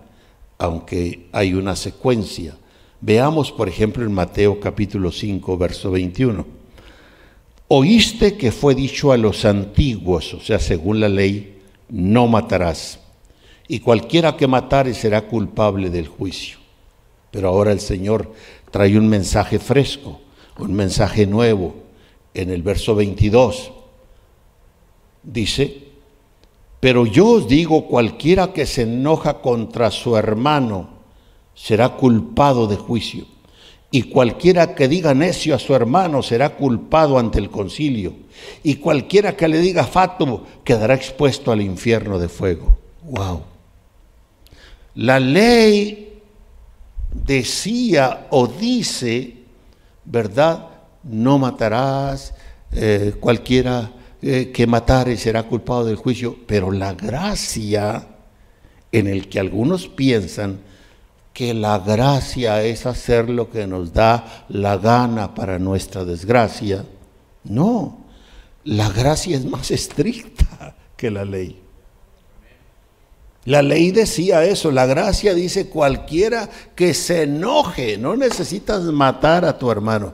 aunque 0.58 1.28
hay 1.34 1.54
una 1.54 1.76
secuencia, 1.76 2.56
Veamos, 3.02 3.52
por 3.52 3.68
ejemplo, 3.68 4.06
en 4.06 4.14
Mateo 4.14 4.62
capítulo 4.62 5.12
5, 5.12 5.58
verso 5.58 5.92
21. 5.92 6.46
Oíste 7.68 8.38
que 8.38 8.54
fue 8.54 8.76
dicho 8.76 9.12
a 9.12 9.18
los 9.18 9.44
antiguos, 9.44 10.36
o 10.36 10.40
sea, 10.40 10.60
según 10.60 11.02
la 11.02 11.10
ley, 11.10 11.60
no 11.90 12.28
matarás. 12.28 13.00
Y 13.68 13.80
cualquiera 13.80 14.38
que 14.38 14.48
matare 14.48 14.94
será 14.94 15.28
culpable 15.28 15.90
del 15.90 16.08
juicio. 16.08 16.61
Pero 17.32 17.48
ahora 17.48 17.72
el 17.72 17.80
Señor 17.80 18.32
trae 18.70 18.98
un 18.98 19.08
mensaje 19.08 19.58
fresco, 19.58 20.20
un 20.60 20.74
mensaje 20.74 21.26
nuevo. 21.26 21.76
En 22.34 22.50
el 22.50 22.62
verso 22.62 22.96
22 22.96 23.72
dice, 25.24 25.92
pero 26.80 27.06
yo 27.06 27.28
os 27.28 27.48
digo, 27.48 27.88
cualquiera 27.88 28.54
que 28.54 28.66
se 28.66 28.84
enoja 28.84 29.42
contra 29.42 29.92
su 29.92 30.18
hermano 30.18 30.90
será 31.54 31.90
culpado 31.90 32.68
de 32.68 32.76
juicio. 32.76 33.26
Y 33.92 34.04
cualquiera 34.04 34.74
que 34.74 34.88
diga 34.88 35.14
necio 35.14 35.54
a 35.54 35.60
su 35.60 35.76
hermano 35.76 36.24
será 36.24 36.56
culpado 36.56 37.20
ante 37.20 37.40
el 37.40 37.50
concilio. 37.50 38.14
Y 38.64 38.76
cualquiera 38.76 39.36
que 39.36 39.50
le 39.50 39.60
diga 39.60 39.84
fato 39.84 40.46
quedará 40.64 40.96
expuesto 40.96 41.52
al 41.52 41.62
infierno 41.62 42.18
de 42.18 42.30
fuego. 42.30 42.78
Wow. 43.04 43.44
La 44.96 45.20
ley 45.20 46.11
decía 47.12 48.28
o 48.30 48.48
dice, 48.48 49.38
¿verdad? 50.06 50.68
No 51.04 51.38
matarás, 51.38 52.34
eh, 52.72 53.16
cualquiera 53.20 53.92
eh, 54.22 54.52
que 54.54 54.68
matare 54.68 55.18
será 55.18 55.44
culpado 55.44 55.86
del 55.86 55.96
juicio, 55.96 56.38
pero 56.48 56.72
la 56.72 56.94
gracia 56.94 58.08
en 58.92 59.08
el 59.08 59.30
que 59.30 59.40
algunos 59.40 59.88
piensan 59.88 60.60
que 61.34 61.54
la 61.54 61.80
gracia 61.80 62.62
es 62.64 62.86
hacer 62.86 63.30
lo 63.30 63.50
que 63.50 63.66
nos 63.66 63.94
da 63.94 64.46
la 64.50 64.78
gana 64.78 65.34
para 65.34 65.60
nuestra 65.60 66.04
desgracia, 66.04 66.86
no, 67.44 68.06
la 68.64 68.90
gracia 68.90 69.38
es 69.38 69.46
más 69.46 69.72
estricta 69.72 70.76
que 70.96 71.10
la 71.10 71.26
ley. 71.26 71.60
La 73.46 73.64
ley 73.64 73.92
decía 73.92 74.44
eso, 74.46 74.72
la 74.72 74.86
gracia 74.86 75.34
dice 75.34 75.68
cualquiera 75.68 76.50
que 76.76 76.94
se 76.94 77.24
enoje, 77.24 77.98
no 77.98 78.16
necesitas 78.16 78.84
matar 78.84 79.46
a 79.46 79.58
tu 79.58 79.72
hermano, 79.72 80.14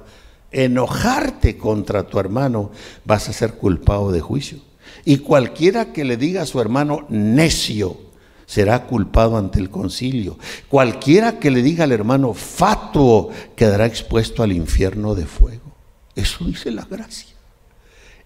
enojarte 0.52 1.58
contra 1.58 2.04
tu 2.04 2.20
hermano 2.20 2.72
vas 3.04 3.28
a 3.28 3.34
ser 3.34 3.56
culpado 3.56 4.12
de 4.14 4.22
juicio. 4.22 4.60
Y 5.04 5.18
cualquiera 5.18 5.92
que 5.92 6.06
le 6.06 6.16
diga 6.16 6.44
a 6.44 6.46
su 6.46 6.62
hermano 6.62 7.06
necio 7.10 7.98
será 8.46 8.86
culpado 8.86 9.38
ante 9.38 9.60
el 9.60 9.70
concilio. 9.70 10.40
Cualquiera 10.70 11.38
que 11.38 11.52
le 11.52 11.62
diga 11.62 11.84
al 11.84 11.92
hermano 11.92 12.34
fatuo 12.34 13.30
quedará 13.58 13.86
expuesto 13.86 14.42
al 14.42 14.54
infierno 14.54 15.16
de 15.16 15.26
fuego. 15.26 15.76
Eso 16.16 16.46
dice 16.46 16.72
la 16.72 16.86
gracia. 16.86 17.36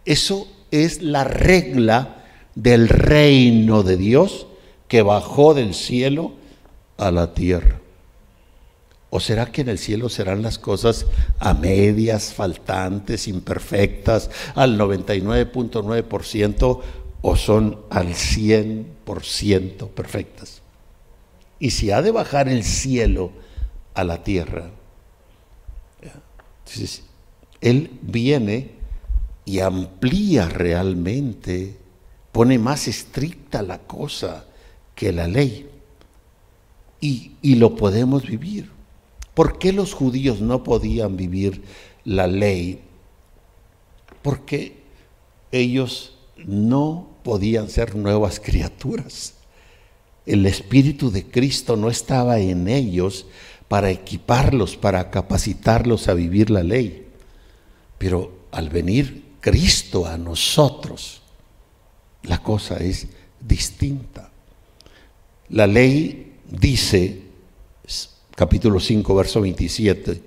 Eso 0.06 0.48
es 0.70 1.02
la 1.02 1.24
regla 1.24 2.24
del 2.54 2.88
reino 2.88 3.82
de 3.82 3.98
Dios 3.98 4.46
que 4.91 5.01
bajó 5.04 5.54
del 5.54 5.73
cielo 5.73 6.34
a 6.97 7.12
la 7.12 7.34
tierra. 7.34 7.80
¿O 9.10 9.21
será 9.21 9.45
que 9.45 9.62
en 9.62 9.69
el 9.69 9.77
cielo 9.77 10.10
serán 10.10 10.41
las 10.41 10.60
cosas 10.60 11.06
a 11.39 11.54
medias, 11.54 12.34
faltantes, 12.34 13.30
imperfectas, 13.30 14.30
al 14.54 14.77
99.9% 14.77 16.82
o 17.21 17.36
son 17.38 17.80
al 17.89 18.08
100% 18.08 19.88
perfectas? 19.91 20.62
Y 21.58 21.71
si 21.71 21.91
ha 21.91 22.01
de 22.01 22.12
bajar 22.12 22.49
el 22.49 22.65
cielo 22.65 23.32
a 23.93 24.04
la 24.04 24.25
tierra, 24.25 24.71
entonces, 26.65 27.04
Él 27.62 27.97
viene 28.01 28.71
y 29.45 29.62
amplía 29.62 30.49
realmente, 30.49 31.77
pone 32.34 32.60
más 32.60 32.89
estricta 32.89 33.62
la 33.62 33.77
cosa 33.77 34.47
que 35.02 35.12
la 35.12 35.28
ley. 35.28 35.68
Y, 37.00 37.32
y 37.42 37.56
lo 37.56 37.76
podemos 37.76 38.22
vivir. 38.22 38.70
¿Por 39.34 39.58
qué 39.58 39.74
los 39.74 39.96
judíos 39.96 40.42
no 40.42 40.64
podían 40.64 41.18
vivir 41.18 41.64
la 42.06 42.28
ley? 42.28 42.82
Porque 44.22 44.78
ellos 45.52 46.14
no 46.46 47.08
podían 47.24 47.68
ser 47.68 47.96
nuevas 47.96 48.40
criaturas. 48.40 49.34
El 50.28 50.46
Espíritu 50.46 51.10
de 51.10 51.26
Cristo 51.26 51.76
no 51.76 51.90
estaba 51.90 52.38
en 52.38 52.68
ellos 52.68 53.26
para 53.68 53.90
equiparlos, 53.90 54.78
para 54.78 55.10
capacitarlos 55.10 56.10
a 56.10 56.14
vivir 56.14 56.52
la 56.52 56.62
ley. 56.62 57.08
Pero 57.98 58.46
al 58.52 58.70
venir 58.70 59.32
Cristo 59.40 60.06
a 60.06 60.20
nosotros, 60.20 61.24
la 62.22 62.44
cosa 62.44 62.78
es 62.78 63.08
distinta. 63.40 64.31
La 65.52 65.68
ley 65.68 66.34
dice, 66.50 67.24
capítulo 68.36 68.80
5, 68.80 69.14
verso 69.14 69.42
27, 69.42 70.22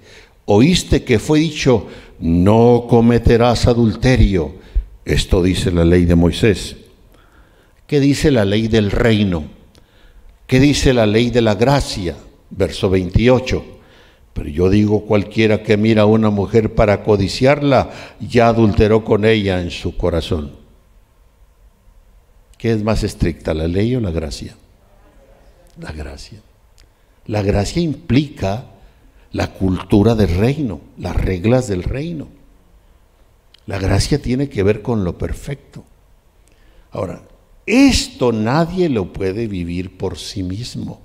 oíste 0.45 1.03
que 1.03 1.19
fue 1.19 1.39
dicho, 1.39 1.87
no 2.19 2.87
cometerás 2.89 3.67
adulterio. 3.67 4.55
Esto 5.03 5.43
dice 5.43 5.71
la 5.71 5.85
ley 5.85 6.05
de 6.05 6.15
Moisés. 6.15 6.77
¿Qué 7.87 8.01
dice 8.01 8.31
la 8.31 8.45
ley 8.45 8.69
del 8.69 8.91
reino? 8.91 9.45
¿Qué 10.47 10.61
dice 10.61 10.93
la 10.93 11.07
ley 11.07 11.31
de 11.31 11.41
la 11.41 11.55
gracia? 11.55 12.17
Verso 12.51 12.91
28. 12.91 13.65
Pero 14.35 14.49
yo 14.51 14.69
digo, 14.69 15.07
cualquiera 15.07 15.63
que 15.63 15.79
mira 15.79 16.03
a 16.03 16.07
una 16.07 16.29
mujer 16.29 16.75
para 16.75 17.03
codiciarla, 17.03 17.91
ya 18.21 18.49
adulteró 18.49 19.05
con 19.05 19.25
ella 19.25 19.63
en 19.63 19.71
su 19.71 19.97
corazón. 19.97 20.53
¿Qué 22.59 22.73
es 22.73 22.83
más 22.83 23.05
estricta, 23.05 23.55
la 23.55 23.69
ley 23.69 23.95
o 23.95 24.01
la 24.01 24.11
gracia? 24.11 24.55
La 25.79 25.93
gracia. 25.93 26.41
La 27.27 27.43
gracia 27.43 27.83
implica 27.83 28.67
la 29.33 29.53
cultura 29.53 30.15
del 30.15 30.37
reino, 30.37 30.81
las 30.99 31.17
reglas 31.17 31.67
del 31.67 31.83
reino. 31.83 32.29
La 33.67 33.79
gracia 33.79 34.21
tiene 34.21 34.49
que 34.49 34.63
ver 34.63 34.83
con 34.83 35.05
lo 35.05 35.19
perfecto. 35.19 35.85
Ahora, 36.91 37.23
esto 37.67 38.31
nadie 38.31 38.89
lo 38.89 39.13
puede 39.13 39.49
vivir 39.49 39.97
por 39.97 40.19
sí 40.19 40.43
mismo. 40.43 41.01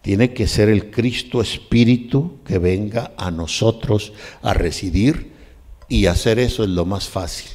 Tiene 0.00 0.32
que 0.32 0.46
ser 0.46 0.68
el 0.68 0.90
Cristo 0.90 1.42
Espíritu 1.42 2.38
que 2.44 2.58
venga 2.58 3.12
a 3.16 3.30
nosotros 3.30 4.12
a 4.42 4.54
residir 4.54 5.32
y 5.88 6.06
hacer 6.06 6.38
eso 6.38 6.62
es 6.62 6.70
lo 6.70 6.86
más 6.86 7.08
fácil. 7.08 7.50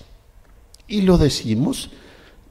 Y 0.87 1.01
lo 1.01 1.17
decimos 1.17 1.89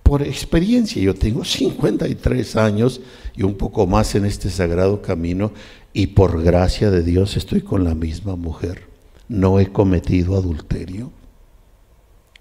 por 0.02 0.22
experiencia. 0.22 1.02
Yo 1.02 1.14
tengo 1.14 1.44
53 1.44 2.56
años 2.56 3.00
y 3.34 3.42
un 3.42 3.54
poco 3.54 3.86
más 3.86 4.14
en 4.14 4.24
este 4.24 4.50
sagrado 4.50 5.02
camino 5.02 5.52
y 5.92 6.08
por 6.08 6.42
gracia 6.42 6.90
de 6.90 7.02
Dios 7.02 7.36
estoy 7.36 7.62
con 7.62 7.84
la 7.84 7.94
misma 7.94 8.36
mujer. 8.36 8.86
No 9.28 9.60
he 9.60 9.70
cometido 9.72 10.36
adulterio. 10.36 11.10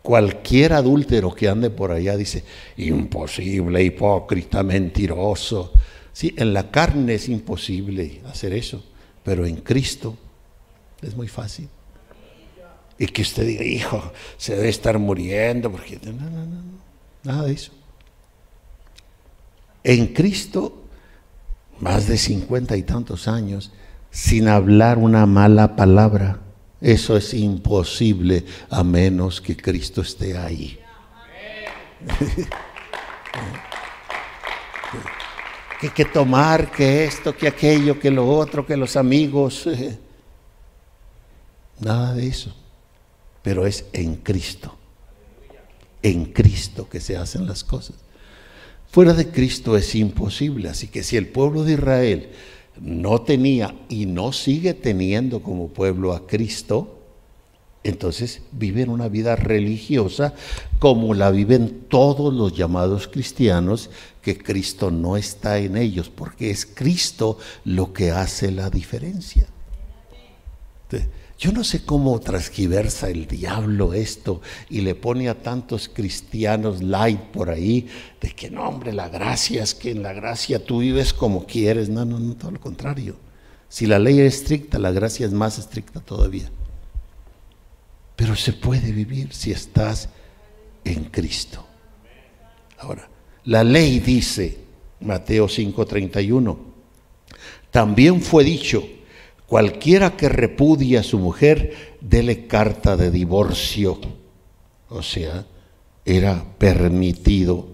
Cualquier 0.02 0.74
adúltero 0.74 1.34
que 1.34 1.48
ande 1.48 1.70
por 1.70 1.92
allá 1.92 2.18
dice, 2.18 2.44
imposible, 2.78 3.84
hipócrita, 3.84 4.64
mentiroso. 4.64 5.74
Sí, 6.12 6.34
en 6.38 6.54
la 6.54 6.72
carne 6.72 7.16
es 7.16 7.30
imposible 7.30 8.22
hacer 8.26 8.54
eso, 8.54 8.84
pero 9.24 9.46
en 9.46 9.58
Cristo 9.58 10.18
es 11.02 11.16
muy 11.16 11.28
fácil. 11.28 11.70
Y 12.98 13.08
que 13.08 13.22
usted 13.22 13.46
diga, 13.46 13.64
hijo, 13.64 14.12
se 14.38 14.56
debe 14.56 14.70
estar 14.70 14.98
muriendo, 14.98 15.72
porque 15.72 16.00
no, 16.04 16.12
no, 16.12 16.46
no. 16.46 16.81
Nada 17.24 17.44
de 17.44 17.54
eso. 17.54 17.72
En 19.84 20.08
Cristo, 20.08 20.84
más 21.80 22.08
de 22.08 22.18
cincuenta 22.18 22.78
y 22.78 22.84
tantos 22.84 23.28
años, 23.28 23.72
sin 24.12 24.48
hablar 24.48 24.98
una 24.98 25.26
mala 25.26 25.76
palabra. 25.76 26.40
Eso 26.80 27.16
es 27.16 27.34
imposible 27.34 28.46
a 28.70 28.84
menos 28.84 29.42
que 29.42 29.56
Cristo 29.56 30.02
esté 30.02 30.38
ahí. 30.38 30.80
que, 35.80 35.90
que 35.90 36.06
tomar, 36.06 36.72
que 36.72 37.06
esto, 37.06 37.38
que 37.38 37.48
aquello, 37.48 38.00
que 38.00 38.10
lo 38.10 38.28
otro, 38.28 38.66
que 38.66 38.76
los 38.76 38.96
amigos. 38.96 39.70
Nada 41.80 42.16
de 42.16 42.28
eso. 42.28 42.56
Pero 43.44 43.68
es 43.68 43.86
en 43.94 44.16
Cristo 44.16 44.81
en 46.04 46.26
Cristo 46.26 46.88
que 46.90 47.00
se 47.00 47.18
hacen 47.18 47.46
las 47.48 47.64
cosas. 47.64 47.96
Fuera 48.90 49.14
de 49.14 49.30
Cristo 49.30 49.78
es 49.78 49.96
imposible, 49.96 50.70
así 50.70 50.88
que 50.88 51.04
si 51.04 51.16
el 51.18 51.28
pueblo 51.28 51.64
de 51.64 51.74
Israel 51.74 52.30
no 52.80 53.22
tenía 53.22 53.76
y 53.90 54.06
no 54.06 54.34
sigue 54.34 54.74
teniendo 54.74 55.42
como 55.42 55.70
pueblo 55.70 56.14
a 56.14 56.28
Cristo, 56.28 56.98
Entonces 57.84 58.42
viven 58.52 58.90
una 58.90 59.08
vida 59.08 59.36
religiosa 59.36 60.36
como 60.78 61.14
la 61.16 61.32
viven 61.32 61.86
todos 61.90 62.32
los 62.34 62.56
llamados 62.56 63.08
cristianos, 63.08 63.90
que 64.22 64.38
Cristo 64.38 64.92
no 64.92 65.18
está 65.18 65.58
en 65.58 65.78
ellos, 65.78 66.10
porque 66.10 66.52
es 66.52 66.68
Cristo 66.68 67.40
lo 67.66 67.92
que 67.92 68.12
hace 68.12 68.52
la 68.52 68.70
diferencia. 68.70 69.48
Yo 71.42 71.52
no 71.52 71.64
sé 71.64 71.84
cómo 71.84 72.20
transgiversa 72.20 73.10
el 73.10 73.26
diablo 73.26 73.96
esto 73.96 74.42
y 74.70 74.82
le 74.82 74.94
pone 74.94 75.28
a 75.28 75.42
tantos 75.42 75.90
cristianos 75.90 76.84
light 76.84 77.20
por 77.20 77.50
ahí 77.50 77.88
de 78.22 78.30
que 78.30 78.52
no, 78.52 78.70
hombre, 78.70 78.94
la 78.94 79.10
gracia 79.10 79.64
es 79.64 79.74
que 79.74 79.90
en 79.90 80.04
la 80.04 80.14
gracia 80.14 80.64
tú 80.64 80.82
vives 80.82 81.14
como 81.14 81.48
quieres. 81.48 81.90
No, 81.90 82.06
no, 82.06 82.20
no, 82.20 82.36
todo 82.36 82.52
lo 82.52 82.60
contrario. 82.60 83.16
Si 83.70 83.88
la 83.88 83.98
ley 83.98 84.20
es 84.20 84.36
estricta, 84.36 84.78
la 84.78 84.92
gracia 84.92 85.26
es 85.26 85.34
más 85.34 85.58
estricta 85.58 86.00
todavía. 86.00 86.52
Pero 88.16 88.36
se 88.36 88.54
puede 88.54 88.92
vivir 88.92 89.34
si 89.34 89.52
estás 89.52 90.10
en 90.84 91.06
Cristo. 91.06 91.66
Ahora, 92.78 93.10
la 93.46 93.64
ley 93.64 94.00
dice, 94.00 94.60
Mateo 95.00 95.48
5:31, 95.48 96.56
también 97.72 98.22
fue 98.22 98.44
dicho, 98.44 98.88
cualquiera 99.52 100.16
que 100.16 100.30
repudie 100.30 100.98
a 100.98 101.04
su 101.04 101.20
mujer, 101.20 101.98
dele 102.00 102.48
carta 102.48 102.96
de 102.96 103.12
divorcio. 103.12 104.00
O 104.88 105.04
sea, 105.04 105.46
era 106.06 106.42
permitido. 106.58 107.68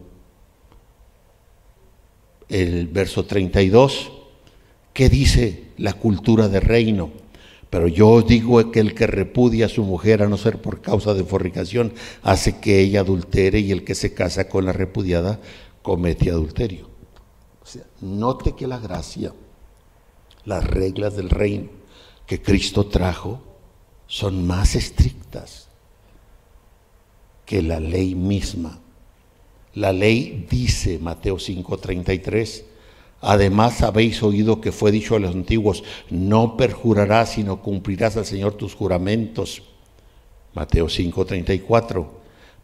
El 2.49 2.87
verso 2.87 3.25
32, 3.25 4.11
¿qué 4.91 5.07
dice 5.07 5.65
la 5.77 5.93
cultura 5.93 6.47
de 6.47 6.61
reino? 6.61 7.11
Pero 7.69 7.87
yo 7.87 8.09
os 8.09 8.25
digo 8.25 8.71
que 8.71 8.79
el 8.79 8.95
que 8.95 9.05
repudia 9.05 9.67
a 9.67 9.69
su 9.69 9.83
mujer 9.83 10.23
a 10.23 10.27
no 10.27 10.37
ser 10.37 10.59
por 10.59 10.81
causa 10.81 11.13
de 11.13 11.25
fornicación 11.25 11.93
hace 12.23 12.57
que 12.57 12.79
ella 12.79 13.01
adultere 13.01 13.59
y 13.59 13.71
el 13.71 13.83
que 13.83 13.93
se 13.93 14.15
casa 14.15 14.49
con 14.49 14.65
la 14.65 14.73
repudiada 14.73 15.39
comete 15.83 16.31
adulterio. 16.31 16.89
O 17.61 17.67
sea, 17.67 17.83
note 18.01 18.55
que 18.55 18.65
la 18.65 18.79
gracia, 18.79 19.31
las 20.47 20.63
reglas 20.63 21.17
del 21.17 21.29
reino 21.29 21.67
que 22.25 22.41
Cristo 22.41 22.85
trajo 22.87 23.41
son 24.07 24.47
más 24.47 24.75
estrictas 24.75 25.67
que 27.45 27.61
la 27.61 27.81
ley 27.81 28.15
misma. 28.15 28.79
La 29.73 29.91
ley 29.91 30.47
dice, 30.49 30.99
Mateo 30.99 31.37
5:33, 31.37 32.63
Además 33.19 33.81
habéis 33.81 34.21
oído 34.23 34.61
que 34.61 34.71
fue 34.71 34.91
dicho 34.91 35.15
a 35.15 35.19
los 35.19 35.33
antiguos, 35.33 35.83
no 36.11 36.55
perjurarás, 36.55 37.31
sino 37.33 37.61
cumplirás 37.61 38.15
al 38.15 38.25
Señor 38.25 38.53
tus 38.53 38.73
juramentos. 38.73 39.63
Mateo 40.53 40.87
5:34. 40.87 42.07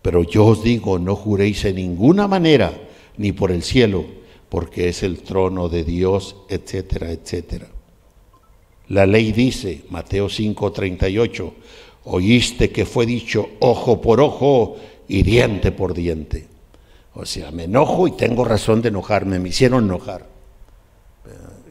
Pero 0.01 0.23
yo 0.23 0.45
os 0.45 0.63
digo, 0.63 0.99
no 0.99 1.15
juréis 1.15 1.65
en 1.65 1.75
ninguna 1.77 2.27
manera, 2.27 2.71
ni 3.17 3.31
por 3.31 3.51
el 3.51 3.63
cielo, 3.63 4.05
porque 4.47 4.87
es 4.87 5.01
el 5.01 5.23
trono 5.23 5.67
de 5.67 5.83
Dios, 5.83 6.35
etcétera, 6.47 7.11
etcétera. 7.11 7.72
La 8.89 9.05
ley 9.05 9.31
dice, 9.31 9.83
Mateo 9.89 10.27
5:38, 10.27 11.53
oíste 12.05 12.71
que 12.71 12.85
fue 12.85 13.05
dicho 13.05 13.49
ojo 13.59 14.01
por 14.01 14.19
ojo 14.19 14.77
y 15.07 15.23
diente 15.23 15.71
por 15.71 15.93
diente. 15.93 16.47
O 17.13 17.25
sea, 17.25 17.51
me 17.51 17.65
enojo 17.65 18.07
y 18.07 18.11
tengo 18.11 18.43
razón 18.43 18.81
de 18.81 18.89
enojarme, 18.89 19.39
me 19.39 19.49
hicieron 19.49 19.85
enojar. 19.85 20.27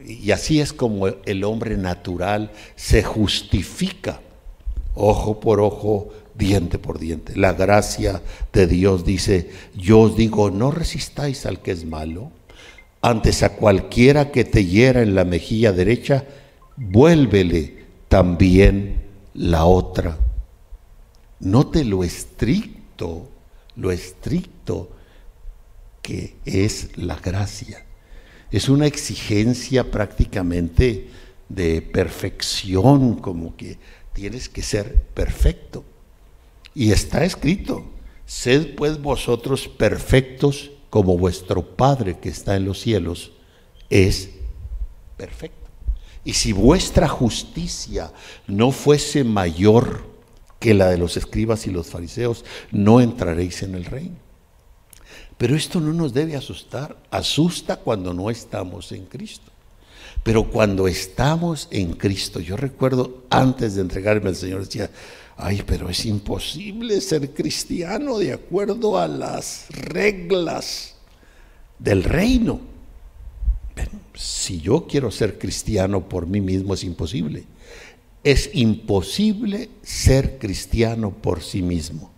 Y 0.05 0.31
así 0.31 0.59
es 0.59 0.73
como 0.73 1.07
el 1.07 1.43
hombre 1.43 1.77
natural 1.77 2.51
se 2.75 3.03
justifica, 3.03 4.21
ojo 4.95 5.39
por 5.39 5.61
ojo, 5.61 6.09
diente 6.35 6.77
por 6.77 6.99
diente. 6.99 7.35
La 7.35 7.53
gracia 7.53 8.21
de 8.51 8.67
Dios 8.67 9.05
dice, 9.05 9.49
yo 9.75 10.01
os 10.01 10.17
digo, 10.17 10.49
no 10.51 10.71
resistáis 10.71 11.45
al 11.45 11.61
que 11.61 11.71
es 11.71 11.85
malo, 11.85 12.31
antes 13.01 13.43
a 13.43 13.55
cualquiera 13.55 14.31
que 14.31 14.43
te 14.43 14.65
hiera 14.65 15.01
en 15.01 15.15
la 15.15 15.25
mejilla 15.25 15.71
derecha, 15.71 16.25
vuélvele 16.77 17.85
también 18.07 19.03
la 19.33 19.65
otra. 19.65 20.17
Note 21.39 21.83
lo 21.83 22.03
estricto, 22.03 23.29
lo 23.75 23.91
estricto 23.91 24.91
que 26.01 26.35
es 26.45 26.97
la 26.97 27.15
gracia 27.15 27.85
es 28.53 28.69
una 28.69 28.85
exigencia 28.85 29.89
prácticamente 29.89 31.09
de 31.49 31.81
perfección, 31.81 33.15
como 33.15 33.57
que 33.57 33.79
tienes 34.13 34.47
que 34.47 34.61
ser 34.61 35.01
perfecto. 35.15 35.83
Y 36.75 36.91
está 36.91 37.25
escrito, 37.25 37.83
sed 38.27 38.75
pues 38.75 39.01
vosotros 39.01 39.67
perfectos 39.67 40.69
como 40.91 41.17
vuestro 41.17 41.75
Padre 41.75 42.19
que 42.19 42.29
está 42.29 42.55
en 42.55 42.65
los 42.65 42.79
cielos 42.79 43.31
es 43.89 44.29
perfecto. 45.17 45.62
Y 46.25 46.33
si 46.33 46.53
vuestra 46.53 47.07
justicia 47.07 48.11
no 48.47 48.71
fuese 48.71 49.23
mayor 49.23 50.05
que 50.59 50.73
la 50.73 50.89
de 50.89 50.97
los 50.97 51.17
escribas 51.17 51.67
y 51.67 51.71
los 51.71 51.87
fariseos, 51.87 52.45
no 52.71 53.01
entraréis 53.01 53.63
en 53.63 53.75
el 53.75 53.85
reino. 53.85 54.15
Pero 55.37 55.55
esto 55.55 55.81
no 55.81 55.91
nos 55.91 56.13
debe 56.13 56.37
asustar. 56.37 56.95
Asusta 57.11 57.77
cuando 57.77 58.13
no 58.13 58.29
estamos 58.29 58.91
en 58.93 59.05
Cristo. 59.05 59.51
Pero 60.23 60.49
cuando 60.49 60.87
estamos 60.87 61.67
en 61.71 61.93
Cristo, 61.93 62.39
yo 62.39 62.55
recuerdo 62.55 63.23
antes 63.29 63.75
de 63.75 63.81
entregarme 63.81 64.29
al 64.29 64.37
Señor, 64.37 64.63
decía, 64.63 64.89
ay, 65.35 65.63
pero 65.65 65.89
es 65.89 66.05
imposible 66.05 67.01
ser 67.01 67.33
cristiano 67.33 68.17
de 68.17 68.31
acuerdo 68.31 68.97
a 68.97 69.07
las 69.07 69.65
reglas 69.69 70.95
del 71.79 72.03
reino. 72.03 72.72
Si 74.15 74.61
yo 74.61 74.87
quiero 74.87 75.11
ser 75.11 75.37
cristiano 75.39 76.07
por 76.07 76.27
mí 76.27 76.41
mismo 76.41 76.73
es 76.73 76.83
imposible. 76.83 77.45
Es 78.23 78.49
imposible 78.53 79.69
ser 79.81 80.37
cristiano 80.37 81.11
por 81.11 81.41
sí 81.41 81.61
mismo. 81.61 82.11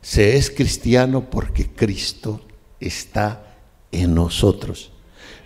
Se 0.00 0.36
es 0.36 0.50
cristiano 0.50 1.28
porque 1.30 1.66
Cristo 1.66 2.40
está 2.80 3.56
en 3.92 4.14
nosotros. 4.14 4.92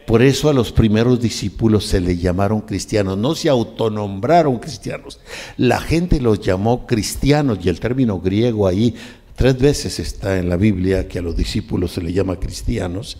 Por 0.06 0.22
eso 0.22 0.48
a 0.48 0.52
los 0.52 0.72
primeros 0.72 1.20
discípulos 1.20 1.86
se 1.86 2.00
les 2.00 2.20
llamaron 2.20 2.62
cristianos, 2.62 3.16
no 3.16 3.34
se 3.34 3.48
autonombraron 3.48 4.58
cristianos. 4.58 5.20
La 5.56 5.80
gente 5.80 6.20
los 6.20 6.40
llamó 6.40 6.86
cristianos 6.86 7.58
y 7.62 7.68
el 7.68 7.80
término 7.80 8.20
griego 8.20 8.66
ahí 8.66 8.94
tres 9.36 9.58
veces 9.58 9.98
está 9.98 10.38
en 10.38 10.48
la 10.48 10.56
Biblia 10.56 11.08
que 11.08 11.20
a 11.20 11.22
los 11.22 11.36
discípulos 11.36 11.92
se 11.92 12.02
les 12.02 12.14
llama 12.14 12.40
cristianos. 12.40 13.18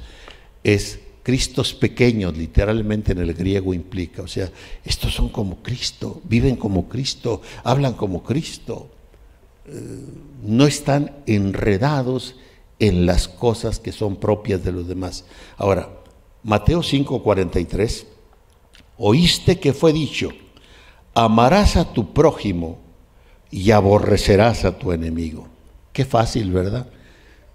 Es 0.65 0.99
Cristos 1.31 1.75
pequeños, 1.75 2.37
literalmente 2.37 3.13
en 3.13 3.19
el 3.19 3.35
griego 3.35 3.73
implica. 3.73 4.23
O 4.23 4.27
sea, 4.27 4.51
estos 4.85 5.15
son 5.15 5.29
como 5.29 5.63
Cristo, 5.63 6.21
viven 6.25 6.57
como 6.57 6.89
Cristo, 6.89 7.41
hablan 7.63 7.93
como 7.93 8.25
Cristo 8.25 8.91
no 10.43 10.67
están 10.67 11.13
enredados 11.27 12.37
en 12.79 13.07
las 13.07 13.29
cosas 13.29 13.79
que 13.79 13.93
son 13.93 14.17
propias 14.17 14.65
de 14.65 14.73
los 14.73 14.89
demás. 14.89 15.25
Ahora, 15.57 15.91
Mateo 16.43 16.83
5:43, 16.83 18.07
oíste 18.97 19.61
que 19.61 19.73
fue 19.73 19.93
dicho, 19.93 20.31
amarás 21.15 21.77
a 21.77 21.93
tu 21.93 22.13
prójimo 22.13 22.79
y 23.51 23.71
aborrecerás 23.71 24.65
a 24.65 24.79
tu 24.79 24.93
enemigo. 24.93 25.49
Qué 25.93 26.05
fácil, 26.05 26.51
¿verdad? 26.53 26.89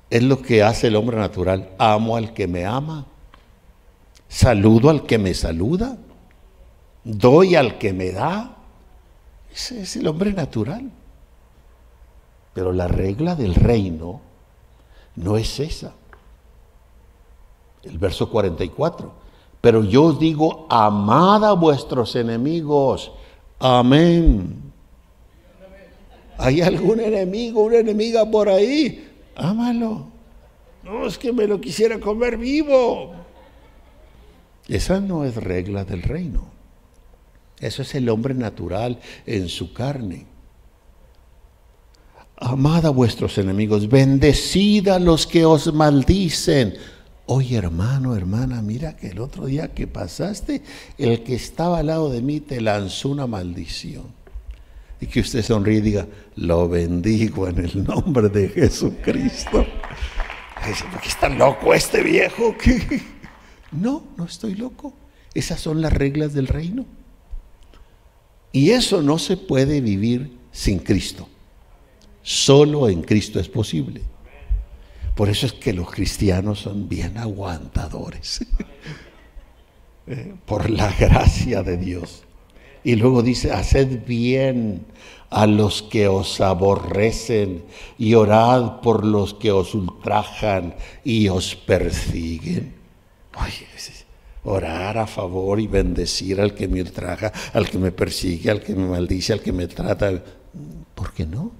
Es 0.09 0.21
lo 0.21 0.41
que 0.41 0.61
hace 0.61 0.87
el 0.87 0.95
hombre 0.95 1.17
natural. 1.17 1.71
Amo 1.79 2.15
al 2.15 2.33
que 2.33 2.47
me 2.47 2.65
ama, 2.65 3.07
saludo 4.27 4.89
al 4.89 5.05
que 5.05 5.17
me 5.17 5.33
saluda, 5.33 5.97
doy 7.03 7.55
al 7.55 7.77
que 7.77 7.93
me 7.93 8.11
da. 8.11 8.57
Ese 9.53 9.81
es 9.81 9.95
el 9.95 10.07
hombre 10.07 10.33
natural. 10.33 10.91
Pero 12.53 12.71
la 12.71 12.87
regla 12.87 13.35
del 13.35 13.55
reino 13.55 14.21
no 15.15 15.37
es 15.37 15.59
esa. 15.59 15.93
El 17.83 17.97
verso 17.97 18.29
44. 18.29 19.11
Pero 19.61 19.83
yo 19.83 20.13
digo, 20.13 20.67
amad 20.69 21.43
a 21.43 21.53
vuestros 21.53 22.15
enemigos. 22.15 23.11
Amén. 23.59 24.61
¿Hay 26.37 26.61
algún 26.61 26.99
enemigo, 26.99 27.63
una 27.63 27.77
enemiga 27.77 28.29
por 28.29 28.49
ahí? 28.49 29.11
Ámalo. 29.35 30.07
No 30.83 31.07
es 31.07 31.17
que 31.17 31.33
me 31.33 31.47
lo 31.47 31.59
quisiera 31.59 31.99
comer 31.99 32.37
vivo. 32.37 33.24
Esa 34.67 34.99
no 34.99 35.25
es 35.25 35.35
regla 35.35 35.85
del 35.85 36.01
reino. 36.01 36.55
Eso 37.59 37.83
es 37.83 37.95
el 37.95 38.09
hombre 38.09 38.33
natural 38.33 38.99
en 39.25 39.47
su 39.47 39.73
carne. 39.73 40.25
Amad 42.37 42.85
a 42.85 42.89
vuestros 42.89 43.37
enemigos, 43.37 43.87
bendecid 43.87 44.89
a 44.89 44.99
los 44.99 45.25
que 45.25 45.45
os 45.45 45.73
maldicen. 45.73 46.73
Oye, 47.27 47.55
hermano, 47.55 48.15
hermana, 48.15 48.61
mira 48.61 48.97
que 48.97 49.07
el 49.07 49.19
otro 49.19 49.45
día 49.45 49.73
que 49.73 49.87
pasaste, 49.87 50.61
el 50.97 51.23
que 51.23 51.35
estaba 51.35 51.79
al 51.79 51.87
lado 51.87 52.09
de 52.09 52.21
mí 52.21 52.41
te 52.41 52.59
lanzó 52.59 53.09
una 53.09 53.25
maldición. 53.25 54.03
Y 54.99 55.07
que 55.07 55.21
usted 55.21 55.43
sonríe 55.43 55.77
y 55.77 55.81
diga, 55.81 56.07
lo 56.35 56.67
bendigo 56.67 57.47
en 57.47 57.59
el 57.59 57.83
nombre 57.83 58.29
de 58.29 58.49
Jesucristo. 58.49 59.65
¿Por 60.91 61.01
qué 61.01 61.07
está 61.07 61.29
loco 61.29 61.73
este 61.73 62.01
viejo? 62.03 62.55
No, 63.71 64.03
no 64.17 64.25
estoy 64.25 64.55
loco. 64.55 64.93
Esas 65.33 65.59
son 65.59 65.81
las 65.81 65.93
reglas 65.93 66.33
del 66.33 66.47
reino. 66.47 66.85
Y 68.51 68.71
eso 68.71 69.01
no 69.01 69.19
se 69.19 69.35
puede 69.35 69.81
vivir 69.81 70.37
sin 70.51 70.79
Cristo. 70.79 71.27
Solo 72.21 72.87
en 72.87 73.01
Cristo 73.01 73.39
es 73.39 73.49
posible. 73.49 74.01
Por 75.15 75.29
eso 75.29 75.45
es 75.45 75.53
que 75.53 75.73
los 75.73 75.91
cristianos 75.91 76.59
son 76.59 76.89
bien 76.89 77.17
aguantadores. 77.17 78.45
Eh, 80.07 80.35
por 80.45 80.69
la 80.69 80.91
gracia 80.99 81.63
de 81.63 81.77
Dios. 81.77 82.21
Y 82.83 82.95
luego 82.95 83.23
dice, 83.23 83.51
haced 83.51 84.05
bien 84.05 84.85
a 85.31 85.47
los 85.47 85.81
que 85.81 86.07
os 86.07 86.39
aborrecen 86.41 87.63
y 87.97 88.13
orad 88.13 88.81
por 88.81 89.03
los 89.03 89.33
que 89.33 89.51
os 89.51 89.73
ultrajan 89.73 90.75
y 91.03 91.27
os 91.29 91.55
persiguen. 91.55 92.74
Oye, 93.37 93.67
orar 94.45 94.97
a 94.97 95.07
favor 95.07 95.59
y 95.59 95.67
bendecir 95.67 96.39
al 96.39 96.53
que 96.53 96.67
me 96.67 96.81
ultraja, 96.81 97.31
al 97.53 97.69
que 97.69 97.77
me 97.77 97.91
persigue, 97.91 98.51
al 98.51 98.61
que 98.61 98.75
me 98.75 98.87
maldice, 98.87 99.33
al 99.33 99.41
que 99.41 99.51
me 99.51 99.67
trata. 99.67 100.23
¿Por 100.93 101.13
qué 101.13 101.25
no? 101.25 101.51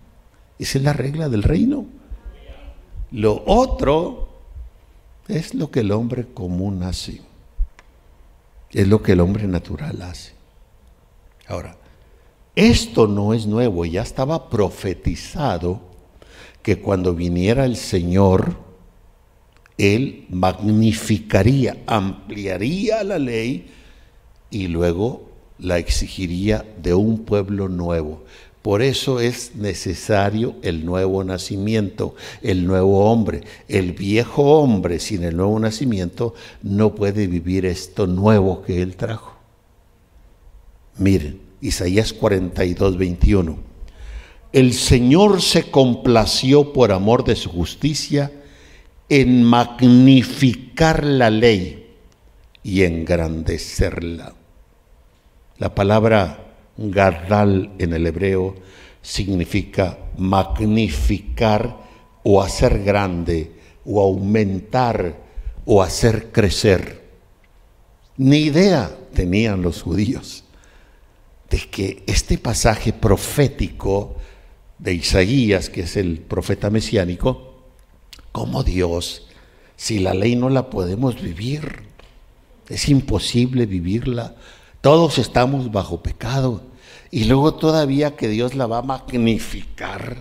Esa 0.57 0.77
es 0.77 0.83
la 0.83 0.93
regla 0.93 1.27
del 1.27 1.43
reino. 1.43 1.85
Lo 3.11 3.43
otro 3.45 4.29
es 5.27 5.53
lo 5.53 5.71
que 5.71 5.81
el 5.81 5.91
hombre 5.91 6.27
común 6.33 6.83
hace. 6.83 7.21
Es 8.71 8.87
lo 8.87 9.01
que 9.01 9.13
el 9.13 9.19
hombre 9.19 9.47
natural 9.47 10.01
hace. 10.01 10.33
Ahora, 11.47 11.77
esto 12.55 13.07
no 13.07 13.33
es 13.33 13.45
nuevo, 13.45 13.85
ya 13.85 14.01
estaba 14.01 14.49
profetizado 14.49 15.81
que 16.61 16.79
cuando 16.79 17.13
viniera 17.13 17.65
el 17.65 17.75
Señor, 17.75 18.64
Él 19.77 20.25
magnificaría, 20.29 21.77
ampliaría 21.85 23.03
la 23.03 23.19
ley 23.19 23.67
y 24.49 24.67
luego 24.67 25.29
la 25.59 25.77
exigiría 25.77 26.65
de 26.81 26.93
un 26.93 27.19
pueblo 27.19 27.67
nuevo. 27.67 28.23
Por 28.61 28.81
eso 28.81 29.19
es 29.19 29.55
necesario 29.55 30.55
el 30.63 30.85
nuevo 30.85 31.23
nacimiento, 31.23 32.15
el 32.41 32.65
nuevo 32.65 33.11
hombre. 33.11 33.41
El 33.67 33.93
viejo 33.93 34.59
hombre 34.59 34.99
sin 34.99 35.23
el 35.23 35.37
nuevo 35.37 35.59
nacimiento 35.59 36.33
no 36.63 36.95
puede 36.95 37.27
vivir 37.27 37.65
esto 37.65 38.07
nuevo 38.07 38.63
que 38.63 38.81
Él 38.81 38.95
trajo. 38.95 39.35
Miren, 40.97 41.41
Isaías 41.61 42.11
42, 42.13 42.97
21. 42.97 43.57
El 44.51 44.73
Señor 44.73 45.41
se 45.41 45.69
complació 45.69 46.73
por 46.73 46.91
amor 46.91 47.23
de 47.23 47.35
su 47.35 47.51
justicia 47.51 48.31
en 49.09 49.43
magnificar 49.43 51.03
la 51.03 51.29
ley 51.29 51.93
y 52.63 52.83
engrandecerla. 52.83 54.33
La 55.57 55.75
palabra 55.75 56.53
Gadal 56.77 57.71
en 57.77 57.93
el 57.93 58.07
hebreo 58.07 58.55
significa 59.01 59.97
magnificar 60.17 61.77
o 62.23 62.41
hacer 62.41 62.83
grande 62.83 63.51
o 63.85 64.01
aumentar 64.01 65.15
o 65.65 65.81
hacer 65.81 66.31
crecer. 66.31 67.05
Ni 68.17 68.39
idea 68.39 68.91
tenían 69.13 69.61
los 69.61 69.83
judíos 69.83 70.43
de 71.49 71.59
que 71.59 72.03
este 72.07 72.37
pasaje 72.37 72.91
profético 72.93 74.15
de 74.79 74.93
Isaías, 74.93 75.69
que 75.69 75.81
es 75.81 75.95
el 75.95 76.19
profeta 76.19 76.69
mesiánico, 76.69 77.54
como 78.35 78.65
Dios, 78.65 79.27
si 79.77 79.99
la 79.99 80.13
ley 80.13 80.35
no 80.35 80.49
la 80.49 80.69
podemos 80.69 81.21
vivir, 81.21 81.83
es 82.67 82.89
imposible 82.89 83.65
vivirla, 83.65 84.35
todos 84.81 85.19
estamos 85.19 85.71
bajo 85.71 86.03
pecado. 86.03 86.61
Y 87.11 87.23
luego 87.23 87.55
todavía 87.55 88.17
que 88.17 88.27
Dios 88.27 88.53
la 88.53 88.67
va 88.67 88.79
a 88.79 88.81
magnificar, 88.81 90.17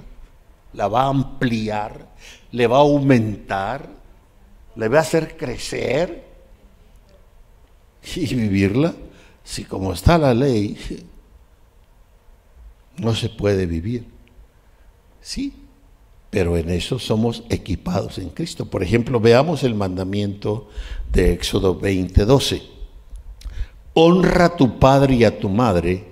la 0.75 0.87
va 0.87 1.03
a 1.03 1.09
ampliar, 1.09 2.09
le 2.53 2.69
va 2.69 2.77
a 2.77 2.83
aumentar, 2.83 3.91
le 4.77 4.87
va 4.87 4.99
a 4.99 5.03
hacer 5.03 5.37
crecer 5.37 6.25
y 8.15 8.33
vivirla. 8.33 8.95
Si 9.43 9.65
como 9.65 9.93
está 9.93 10.19
la 10.19 10.35
ley, 10.35 10.79
no 12.97 13.13
se 13.13 13.29
puede 13.29 13.67
vivir. 13.67 14.07
Sí, 15.21 15.64
pero 16.35 16.57
en 16.57 16.69
eso 16.69 16.99
somos 16.99 17.45
equipados 17.49 18.19
en 18.19 18.31
Cristo. 18.31 18.67
Por 18.69 18.83
ejemplo, 18.83 19.21
veamos 19.21 19.63
el 19.63 19.77
mandamiento 19.77 20.69
de 21.13 21.33
Éxodo 21.33 21.81
20:12 21.81 22.61
honra 23.93 24.47
a 24.47 24.57
tu 24.57 24.81
padre 24.81 25.15
y 25.15 25.23
a 25.23 25.39
tu 25.39 25.49
madre, 25.49 26.05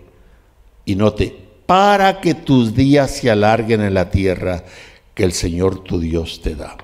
y 0.84 0.94
note, 0.94 1.36
para 1.66 2.20
que 2.20 2.34
tus 2.34 2.72
días 2.72 3.10
se 3.10 3.32
alarguen 3.32 3.80
en 3.80 3.94
la 3.94 4.10
tierra 4.10 4.64
que 5.12 5.24
el 5.24 5.32
Señor 5.32 5.82
tu 5.82 5.98
Dios 5.98 6.40
te 6.40 6.54
da. 6.54 6.76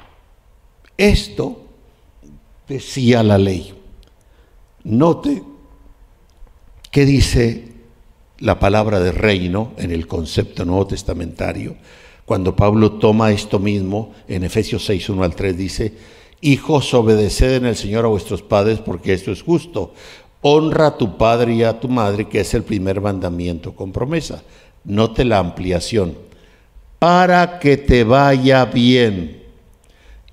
Esto 0.96 1.64
decía 2.66 3.22
la 3.22 3.38
ley. 3.38 3.72
Note 4.82 5.44
qué 6.90 7.04
dice 7.04 7.68
la 8.38 8.58
palabra 8.58 8.98
de 8.98 9.12
reino 9.12 9.74
en 9.76 9.92
el 9.92 10.08
concepto 10.08 10.64
nuevo 10.64 10.88
testamentario. 10.88 11.76
Cuando 12.28 12.54
Pablo 12.54 12.92
toma 12.92 13.30
esto 13.30 13.58
mismo, 13.58 14.12
en 14.28 14.44
Efesios 14.44 14.84
6, 14.84 15.08
1 15.08 15.24
al 15.24 15.34
3 15.34 15.56
dice, 15.56 15.94
Hijos, 16.42 16.92
obedeced 16.92 17.54
en 17.54 17.64
el 17.64 17.74
Señor 17.74 18.04
a 18.04 18.08
vuestros 18.08 18.42
padres 18.42 18.80
porque 18.80 19.14
esto 19.14 19.32
es 19.32 19.40
justo. 19.40 19.94
Honra 20.42 20.88
a 20.88 20.98
tu 20.98 21.16
padre 21.16 21.54
y 21.54 21.62
a 21.62 21.80
tu 21.80 21.88
madre, 21.88 22.28
que 22.28 22.40
es 22.40 22.52
el 22.52 22.64
primer 22.64 23.00
mandamiento 23.00 23.74
con 23.74 23.92
promesa. 23.92 24.42
Note 24.84 25.24
la 25.24 25.38
ampliación. 25.38 26.18
Para 26.98 27.58
que 27.58 27.78
te 27.78 28.04
vaya 28.04 28.66
bien 28.66 29.44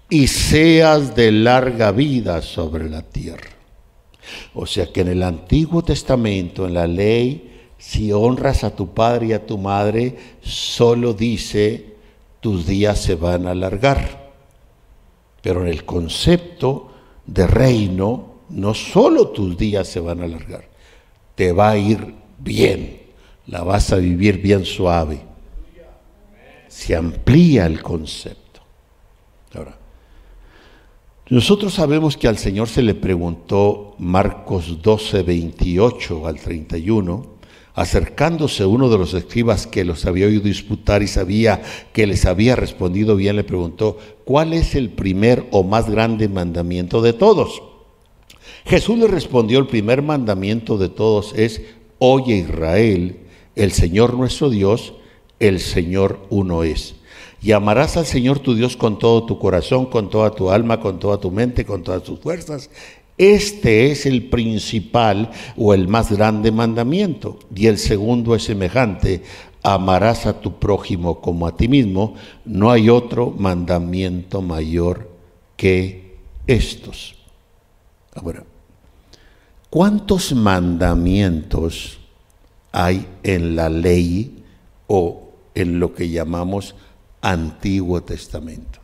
y 0.10 0.27
seas 0.27 1.15
de 1.15 1.31
larga 1.31 1.93
vida 1.93 2.41
sobre 2.41 2.89
la 2.89 3.03
tierra. 3.03 3.51
O 4.53 4.65
sea 4.65 4.91
que 4.91 4.99
en 4.99 5.08
el 5.08 5.23
Antiguo 5.23 5.81
Testamento, 5.81 6.67
en 6.67 6.73
la 6.73 6.88
ley, 6.88 7.55
si 7.78 8.12
honras 8.12 8.64
a 8.64 8.76
tu 8.76 8.94
padre 8.94 9.28
y 9.28 9.34
a 9.34 9.46
tu 9.46 9.58
madre, 9.58 10.18
solo 10.42 11.14
dice, 11.14 11.96
tus 12.40 12.66
días 12.66 13.02
se 13.02 13.16
van 13.16 13.48
a 13.48 13.52
alargar. 13.52 14.32
Pero 15.42 15.62
en 15.62 15.68
el 15.68 15.86
concepto 15.86 16.92
de 17.26 17.48
reino, 17.48 18.36
no 18.50 18.74
solo 18.74 19.30
tus 19.30 19.58
días 19.58 19.88
se 19.88 20.00
van 20.00 20.22
a 20.22 20.26
alargar, 20.26 20.66
te 21.36 21.52
va 21.52 21.72
a 21.72 21.78
ir 21.78 22.14
bien, 22.40 23.02
la 23.48 23.64
vas 23.64 23.92
a 23.92 23.98
vivir 23.98 24.42
bien 24.42 24.66
suave. 24.66 25.22
Se 26.68 26.96
amplía 26.96 27.66
el 27.66 27.82
concepto. 27.82 28.62
Ahora, 29.54 29.78
nosotros 31.30 31.74
sabemos 31.74 32.18
que 32.18 32.28
al 32.28 32.38
Señor 32.38 32.68
se 32.68 32.84
le 32.84 32.94
preguntó 32.94 33.96
Marcos 33.98 34.82
12, 34.82 35.24
28 35.24 36.28
al 36.28 36.40
31, 36.40 37.35
acercándose 37.76 38.66
uno 38.66 38.90
de 38.90 38.98
los 38.98 39.14
escribas 39.14 39.68
que 39.68 39.84
los 39.84 40.06
había 40.06 40.28
oído 40.28 40.42
disputar 40.42 41.04
y 41.04 41.08
sabía 41.08 41.62
que 41.94 42.08
les 42.08 42.26
había 42.26 42.56
respondido 42.56 43.16
bien, 43.16 43.36
le 43.36 43.44
preguntó, 43.44 43.98
¿cuál 44.24 44.54
es 44.54 44.76
el 44.76 44.90
primer 44.90 45.46
o 45.52 45.64
más 45.64 45.90
grande 45.90 46.30
mandamiento 46.30 47.02
de 47.02 47.14
todos? 47.14 47.62
Jesús 48.66 48.98
le 48.98 49.08
respondió, 49.08 49.60
el 49.60 49.68
primer 49.68 50.02
mandamiento 50.02 50.78
de 50.78 50.90
todos 50.90 51.34
es, 51.36 51.62
oye 52.00 52.38
Israel, 52.38 53.20
el 53.56 53.72
Señor 53.72 54.14
nuestro 54.16 54.50
Dios, 54.50 54.94
el 55.40 55.60
Señor 55.60 56.20
uno 56.30 56.64
es. 56.64 56.96
Y 57.42 57.52
amarás 57.52 57.98
al 57.98 58.06
Señor 58.06 58.40
tu 58.40 58.56
Dios 58.56 58.76
con 58.76 58.98
todo 58.98 59.26
tu 59.26 59.38
corazón, 59.38 59.86
con 59.86 60.10
toda 60.10 60.32
tu 60.32 60.50
alma, 60.50 60.80
con 60.80 60.98
toda 60.98 61.20
tu 61.20 61.30
mente, 61.30 61.66
con 61.66 61.84
todas 61.84 62.02
tus 62.04 62.20
fuerzas. 62.20 62.70
Este 63.17 63.91
es 63.91 64.06
el 64.06 64.30
principal 64.30 65.32
o 65.56 65.73
el 65.73 65.88
más 65.88 66.12
grande 66.12 66.52
mandamiento. 66.52 67.40
Y 67.56 67.67
el 67.67 67.77
segundo 67.77 68.35
es 68.35 68.44
semejante, 68.44 69.23
amarás 69.63 70.25
a 70.25 70.42
tu 70.42 70.60
prójimo 70.60 71.21
como 71.21 71.48
a 71.48 71.56
ti 71.56 71.67
mismo. 71.67 72.15
No 72.44 72.71
hay 72.71 72.90
otro 72.90 73.31
mandamiento 73.31 74.42
mayor 74.42 75.10
que 75.56 76.17
estos. 76.48 77.15
Ahora, 78.13 78.44
¿Cuántos 79.75 80.33
mandamientos 80.33 82.00
hay 82.71 83.06
en 83.23 83.58
la 83.58 83.67
ley 83.67 84.42
o 84.87 85.33
en 85.54 85.81
lo 85.81 85.94
que 85.94 86.10
llamamos 86.10 86.75
Antiguo 87.19 88.02
Testamento? 88.02 88.79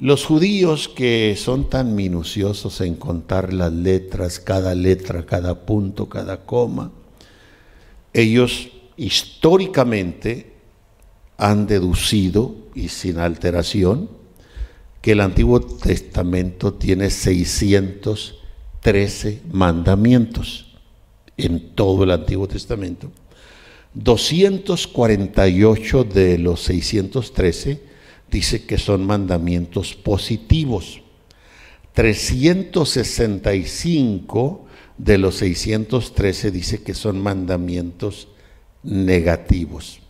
Los 0.00 0.24
judíos 0.24 0.88
que 0.88 1.36
son 1.38 1.70
tan 1.70 1.94
minuciosos 1.94 2.80
en 2.80 2.96
contar 2.96 3.52
las 3.52 3.72
letras, 3.72 4.40
cada 4.40 4.74
letra, 4.74 5.24
cada 5.24 5.64
punto, 5.64 6.08
cada 6.08 6.44
coma, 6.44 6.90
ellos 8.12 8.70
históricamente 8.96 10.54
han 11.36 11.66
deducido, 11.66 12.54
y 12.74 12.88
sin 12.88 13.18
alteración, 13.18 14.08
que 15.00 15.12
el 15.12 15.20
Antiguo 15.20 15.60
Testamento 15.60 16.74
tiene 16.74 17.08
613 17.10 19.42
mandamientos 19.52 20.74
en 21.36 21.74
todo 21.74 22.02
el 22.04 22.10
Antiguo 22.10 22.48
Testamento. 22.48 23.12
248 23.94 26.04
de 26.04 26.38
los 26.38 26.62
613 26.62 27.93
dice 28.30 28.66
que 28.66 28.78
son 28.78 29.06
mandamientos 29.06 29.94
positivos. 29.94 31.00
365 31.92 34.64
de 34.98 35.18
los 35.18 35.36
613 35.36 36.50
dice 36.50 36.82
que 36.82 36.94
son 36.94 37.20
mandamientos 37.20 38.28
negativos. 38.82 40.00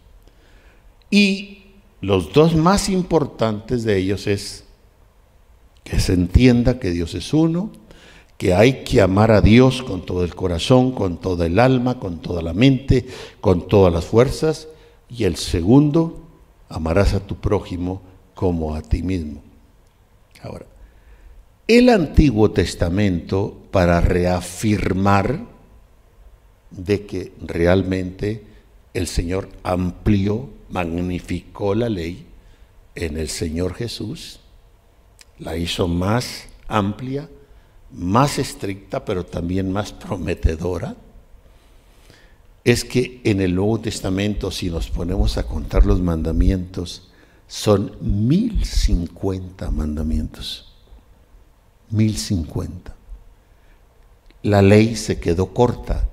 Y 1.11 1.65
los 2.01 2.33
dos 2.33 2.55
más 2.55 2.89
importantes 2.89 3.85
de 3.85 3.99
ellos 3.99 4.27
es 4.27 4.65
que 5.85 6.01
se 6.01 6.15
entienda 6.15 6.81
que 6.81 6.91
Dios 6.91 7.15
es 7.15 7.33
uno, 7.33 7.71
que 8.37 8.55
hay 8.55 8.85
que 8.85 9.01
amar 9.01 9.31
a 9.31 9.41
Dios 9.41 9.83
con 9.83 10.05
todo 10.05 10.25
el 10.25 10.35
corazón, 10.35 10.93
con 10.93 11.19
toda 11.19 11.47
el 11.47 11.59
alma, 11.59 12.01
con 12.01 12.21
toda 12.21 12.43
la 12.43 12.53
mente, 12.53 13.07
con 13.41 13.69
todas 13.69 13.93
las 13.93 14.07
fuerzas. 14.07 14.69
Y 15.09 15.25
el 15.25 15.37
segundo, 15.37 16.24
amarás 16.69 17.15
a 17.15 17.21
tu 17.21 17.37
prójimo 17.37 18.03
como 18.35 18.75
a 18.75 18.83
ti 18.83 19.03
mismo. 19.03 19.43
Ahora, 20.43 20.67
el 21.67 21.89
Antiguo 21.89 22.51
Testamento, 22.51 23.57
para 23.71 24.01
reafirmar 24.01 25.47
de 26.71 27.07
que 27.07 27.33
realmente 27.41 28.45
el 28.93 29.07
Señor 29.07 29.49
amplió, 29.63 30.51
magnificó 30.69 31.75
la 31.75 31.89
ley 31.89 32.27
en 32.95 33.17
el 33.17 33.29
Señor 33.29 33.75
Jesús, 33.75 34.41
la 35.39 35.57
hizo 35.57 35.89
más 35.89 36.47
amplia, 36.69 37.29
más 37.91 38.39
estricta, 38.39 39.05
pero 39.05 39.25
también 39.25 39.73
más 39.73 39.93
prometedora, 39.93 40.97
es 42.65 42.85
que 42.85 43.21
en 43.25 43.43
el 43.43 43.55
Nuevo 43.55 43.79
Testamento, 43.79 44.51
si 44.51 44.71
nos 44.71 44.89
ponemos 44.89 45.37
a 45.37 45.43
contar 45.43 45.85
los 45.85 46.01
mandamientos, 46.01 47.11
son 47.47 47.97
mil 48.01 48.65
cincuenta 48.65 49.71
mandamientos. 49.71 50.73
Mil 51.91 52.17
cincuenta. 52.17 52.95
La 54.43 54.63
ley 54.63 54.97
se 54.97 55.21
quedó 55.21 55.53
corta 55.53 56.09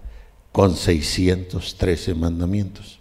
con 0.51 0.75
613 0.75 2.13
mandamientos. 2.15 2.99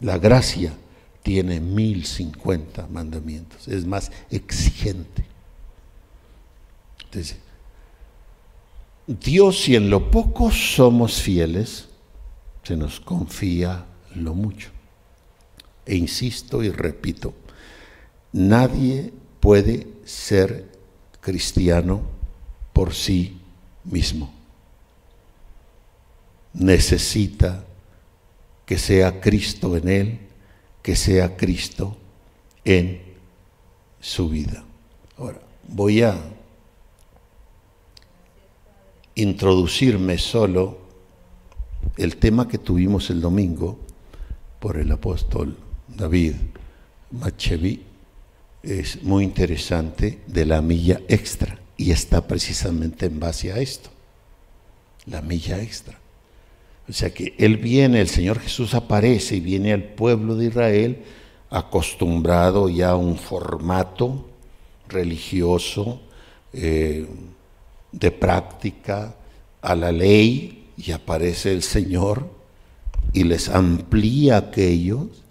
La 0.00 0.18
gracia 0.18 0.74
tiene 1.22 1.60
1050 1.60 2.88
mandamientos, 2.88 3.68
es 3.68 3.86
más 3.86 4.10
exigente. 4.30 5.24
Entonces, 7.04 7.38
Dios, 9.06 9.60
si 9.60 9.76
en 9.76 9.88
lo 9.90 10.10
poco 10.10 10.50
somos 10.50 11.20
fieles, 11.20 11.88
se 12.62 12.76
nos 12.76 13.00
confía 13.00 13.84
lo 14.14 14.34
mucho. 14.34 14.70
E 15.84 15.96
insisto 15.96 16.62
y 16.62 16.70
repito, 16.70 17.34
nadie 18.32 19.12
puede 19.40 19.88
ser 20.04 20.70
cristiano 21.20 22.02
por 22.72 22.94
sí 22.94 23.40
mismo 23.84 24.42
necesita 26.54 27.64
que 28.66 28.78
sea 28.78 29.20
Cristo 29.20 29.76
en 29.76 29.88
él, 29.88 30.18
que 30.82 30.96
sea 30.96 31.36
Cristo 31.36 31.96
en 32.64 33.00
su 34.00 34.28
vida. 34.28 34.64
Ahora, 35.16 35.40
voy 35.68 36.02
a 36.02 36.16
introducirme 39.14 40.18
solo 40.18 40.78
el 41.96 42.16
tema 42.16 42.48
que 42.48 42.58
tuvimos 42.58 43.10
el 43.10 43.20
domingo 43.20 43.78
por 44.60 44.76
el 44.76 44.90
apóstol 44.92 45.56
David 45.88 46.34
Machevi 47.10 47.82
es 48.62 49.02
muy 49.02 49.24
interesante 49.24 50.20
de 50.26 50.46
la 50.46 50.62
milla 50.62 51.00
extra 51.08 51.58
y 51.76 51.90
está 51.90 52.26
precisamente 52.26 53.06
en 53.06 53.18
base 53.18 53.52
a 53.52 53.58
esto, 53.58 53.90
la 55.06 55.20
milla 55.20 55.60
extra. 55.60 55.98
O 56.88 56.92
sea 56.92 57.12
que 57.12 57.34
Él 57.38 57.56
viene, 57.56 58.00
el 58.00 58.08
Señor 58.08 58.38
Jesús 58.38 58.74
aparece 58.74 59.36
y 59.36 59.40
viene 59.40 59.72
al 59.72 59.82
pueblo 59.82 60.36
de 60.36 60.46
Israel 60.46 61.02
acostumbrado 61.50 62.68
ya 62.68 62.90
a 62.90 62.96
un 62.96 63.16
formato 63.16 64.26
religioso, 64.88 66.00
eh, 66.52 67.06
de 67.90 68.10
práctica, 68.10 69.14
a 69.60 69.74
la 69.74 69.92
ley, 69.92 70.61
y 70.76 70.92
aparece 70.92 71.52
el 71.52 71.62
Señor 71.62 72.28
y 73.12 73.24
les 73.24 73.48
amplía 73.48 74.38
aquellos 74.38 75.24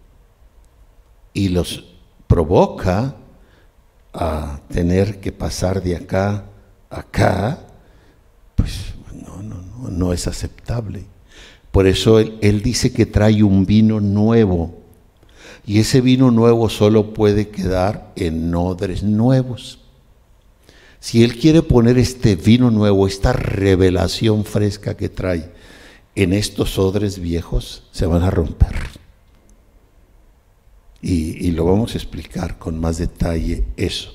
y 1.34 1.50
los 1.50 1.86
provoca 2.28 3.16
a 4.14 4.60
tener 4.70 5.20
que 5.20 5.32
pasar 5.32 5.82
de 5.82 5.96
acá 5.96 6.46
a 6.90 7.00
acá, 7.00 7.60
pues 8.56 8.94
no, 9.14 9.42
no, 9.42 9.62
no, 9.62 9.90
no 9.90 10.14
es 10.14 10.28
aceptable. 10.28 11.06
Por 11.72 11.88
eso 11.88 12.20
él, 12.20 12.62
dice 12.62 12.92
que 12.92 13.06
trae 13.06 13.44
un 13.44 13.66
vino 13.66 14.00
nuevo. 14.00 14.78
Y 15.66 15.80
ese 15.80 16.02
vino 16.02 16.32
nuevo 16.32 16.70
solo 16.70 17.14
puede 17.14 17.50
quedar 17.50 18.12
en 18.16 18.54
odres 18.54 19.04
nuevos. 19.04 19.80
Si 21.02 21.24
Él 21.24 21.36
quiere 21.40 21.64
poner 21.64 21.98
este 21.98 22.36
vino 22.36 22.70
nuevo, 22.70 23.08
esta 23.08 23.34
revelación 23.34 24.46
fresca 24.46 24.96
que 24.96 25.10
trae 25.10 25.52
en 26.14 26.32
estos 26.32 26.78
odres 26.78 27.18
viejos, 27.18 27.88
se 27.92 28.06
van 28.06 28.22
a 28.22 28.30
romper. 28.30 28.76
Y, 31.02 31.50
lo 31.52 31.66
vamos 31.66 31.96
a 31.96 31.98
explicar 31.98 32.60
con 32.60 32.80
más 32.80 33.00
detalle 33.00 33.66
eso. 33.76 34.14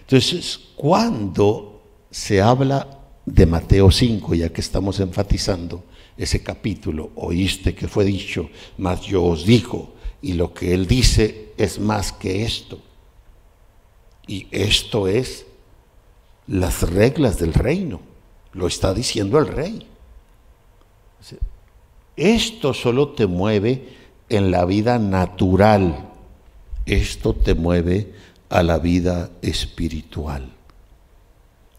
Entonces, 0.00 0.58
cuando 0.74 1.82
se 2.10 2.40
habla 2.40 2.98
de 3.26 3.44
Mateo 3.44 3.90
5, 3.90 4.34
ya 4.34 4.48
que 4.48 4.62
estamos 4.62 5.00
enfatizando, 5.00 5.84
ese 6.16 6.42
capítulo, 6.42 7.10
oíste 7.14 7.74
que 7.74 7.88
fue 7.88 8.06
dicho, 8.06 8.48
mas 8.78 9.02
yo 9.02 9.22
os 9.22 9.44
digo, 9.44 9.94
y 10.22 10.32
lo 10.32 10.54
que 10.54 10.72
él 10.72 10.86
dice 10.86 11.52
es 11.58 11.78
más 11.78 12.10
que 12.10 12.42
esto. 12.42 12.80
Y 14.26 14.46
esto 14.50 15.06
es 15.06 15.44
las 16.50 16.82
reglas 16.82 17.38
del 17.38 17.54
reino, 17.54 18.00
lo 18.52 18.66
está 18.66 18.92
diciendo 18.92 19.38
el 19.38 19.46
rey. 19.46 19.86
Esto 22.16 22.74
solo 22.74 23.10
te 23.10 23.28
mueve 23.28 23.88
en 24.28 24.50
la 24.50 24.64
vida 24.64 24.98
natural, 24.98 26.10
esto 26.86 27.34
te 27.34 27.54
mueve 27.54 28.12
a 28.48 28.64
la 28.64 28.78
vida 28.78 29.30
espiritual. 29.42 30.50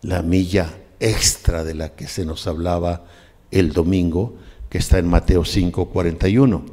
La 0.03 0.22
milla 0.22 0.78
extra 1.01 1.65
de 1.65 1.76
la 1.76 1.89
que 1.89 2.07
se 2.07 2.26
nos 2.26 2.47
hablaba 2.47 3.03
el 3.51 3.74
domingo, 3.74 4.36
que 4.69 4.78
está 4.78 4.99
en 4.99 5.07
Mateo 5.07 5.43
5, 5.43 5.89
41. 5.89 6.63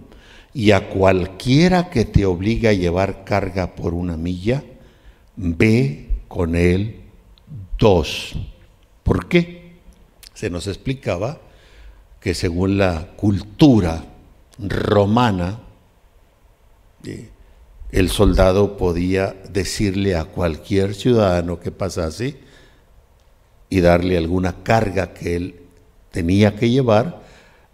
Y 0.54 0.70
a 0.70 0.88
cualquiera 0.88 1.90
que 1.90 2.04
te 2.04 2.26
obligue 2.26 2.68
a 2.68 2.72
llevar 2.72 3.24
carga 3.24 3.74
por 3.74 3.92
una 3.92 4.16
milla, 4.16 4.62
ve 5.36 6.10
con 6.28 6.54
él 6.54 7.07
dos. 7.78 8.34
¿Por 9.02 9.28
qué? 9.28 9.78
Se 10.34 10.50
nos 10.50 10.66
explicaba 10.66 11.40
que 12.20 12.34
según 12.34 12.78
la 12.78 13.08
cultura 13.16 14.04
romana, 14.58 15.60
eh, 17.04 17.30
el 17.90 18.10
soldado 18.10 18.76
podía 18.76 19.34
decirle 19.50 20.16
a 20.16 20.24
cualquier 20.24 20.94
ciudadano 20.94 21.58
que 21.60 21.70
pasase 21.70 22.38
y 23.70 23.80
darle 23.80 24.18
alguna 24.18 24.62
carga 24.62 25.14
que 25.14 25.36
él 25.36 25.60
tenía 26.10 26.56
que 26.56 26.70
llevar 26.70 27.22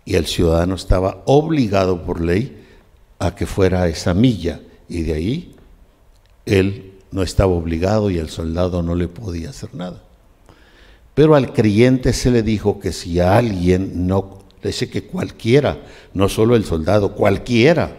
y 0.04 0.16
el 0.16 0.26
ciudadano 0.26 0.74
estaba 0.74 1.22
obligado 1.24 2.04
por 2.04 2.20
ley 2.20 2.64
a 3.18 3.34
que 3.34 3.46
fuera 3.46 3.88
esa 3.88 4.12
milla 4.14 4.60
y 4.88 5.02
de 5.02 5.14
ahí 5.14 5.56
él 6.46 6.93
no 7.14 7.22
estaba 7.22 7.52
obligado 7.52 8.10
y 8.10 8.18
el 8.18 8.28
soldado 8.28 8.82
no 8.82 8.96
le 8.96 9.06
podía 9.06 9.50
hacer 9.50 9.72
nada. 9.72 10.02
Pero 11.14 11.36
al 11.36 11.52
creyente 11.52 12.12
se 12.12 12.32
le 12.32 12.42
dijo 12.42 12.80
que 12.80 12.92
si 12.92 13.20
alguien 13.20 14.08
no, 14.08 14.40
dice 14.60 14.90
que 14.90 15.04
cualquiera, 15.04 15.78
no 16.12 16.28
solo 16.28 16.56
el 16.56 16.64
soldado, 16.64 17.14
cualquiera 17.14 17.96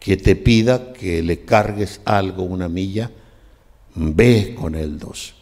que 0.00 0.16
te 0.16 0.34
pida 0.34 0.92
que 0.94 1.22
le 1.22 1.44
cargues 1.44 2.00
algo, 2.04 2.42
una 2.42 2.68
milla, 2.68 3.12
ve 3.94 4.56
con 4.58 4.74
él 4.74 4.98
dos. 4.98 5.36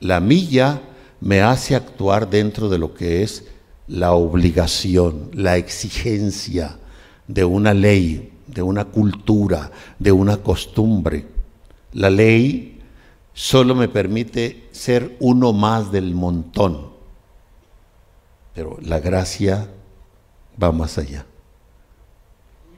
la 0.00 0.20
milla 0.20 0.82
me 1.22 1.40
hace 1.40 1.74
actuar 1.74 2.28
dentro 2.28 2.68
de 2.68 2.76
lo 2.76 2.92
que 2.92 3.22
es 3.22 3.44
la 3.88 4.12
obligación, 4.12 5.30
la 5.32 5.56
exigencia 5.56 6.76
de 7.26 7.46
una 7.46 7.72
ley, 7.72 8.30
de 8.46 8.60
una 8.60 8.84
cultura, 8.84 9.70
de 9.98 10.12
una 10.12 10.36
costumbre. 10.36 11.35
La 11.96 12.10
ley 12.10 12.78
solo 13.32 13.74
me 13.74 13.88
permite 13.88 14.68
ser 14.70 15.16
uno 15.18 15.54
más 15.54 15.90
del 15.90 16.14
montón, 16.14 16.90
pero 18.54 18.76
la 18.82 19.00
gracia 19.00 19.70
va 20.62 20.72
más 20.72 20.98
allá, 20.98 21.24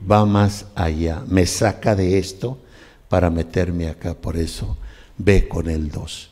va 0.09 0.25
más 0.25 0.67
allá, 0.73 1.21
me 1.27 1.45
saca 1.45 1.95
de 1.95 2.17
esto 2.17 2.59
para 3.09 3.29
meterme 3.29 3.89
acá, 3.89 4.13
por 4.13 4.37
eso 4.37 4.77
ve 5.17 5.49
con 5.49 5.69
el 5.69 5.91
2. 5.91 6.29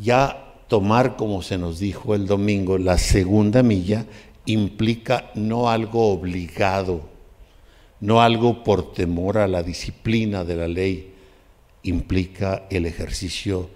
Ya 0.00 0.54
tomar, 0.68 1.16
como 1.16 1.42
se 1.42 1.58
nos 1.58 1.80
dijo 1.80 2.14
el 2.14 2.26
domingo, 2.26 2.78
la 2.78 2.96
segunda 2.96 3.62
milla 3.62 4.06
implica 4.46 5.30
no 5.34 5.68
algo 5.68 6.10
obligado, 6.10 7.02
no 8.00 8.22
algo 8.22 8.64
por 8.64 8.94
temor 8.94 9.36
a 9.36 9.46
la 9.46 9.62
disciplina 9.62 10.44
de 10.44 10.56
la 10.56 10.66
ley, 10.66 11.09
implica 11.82 12.66
el 12.70 12.86
ejercicio 12.86 13.70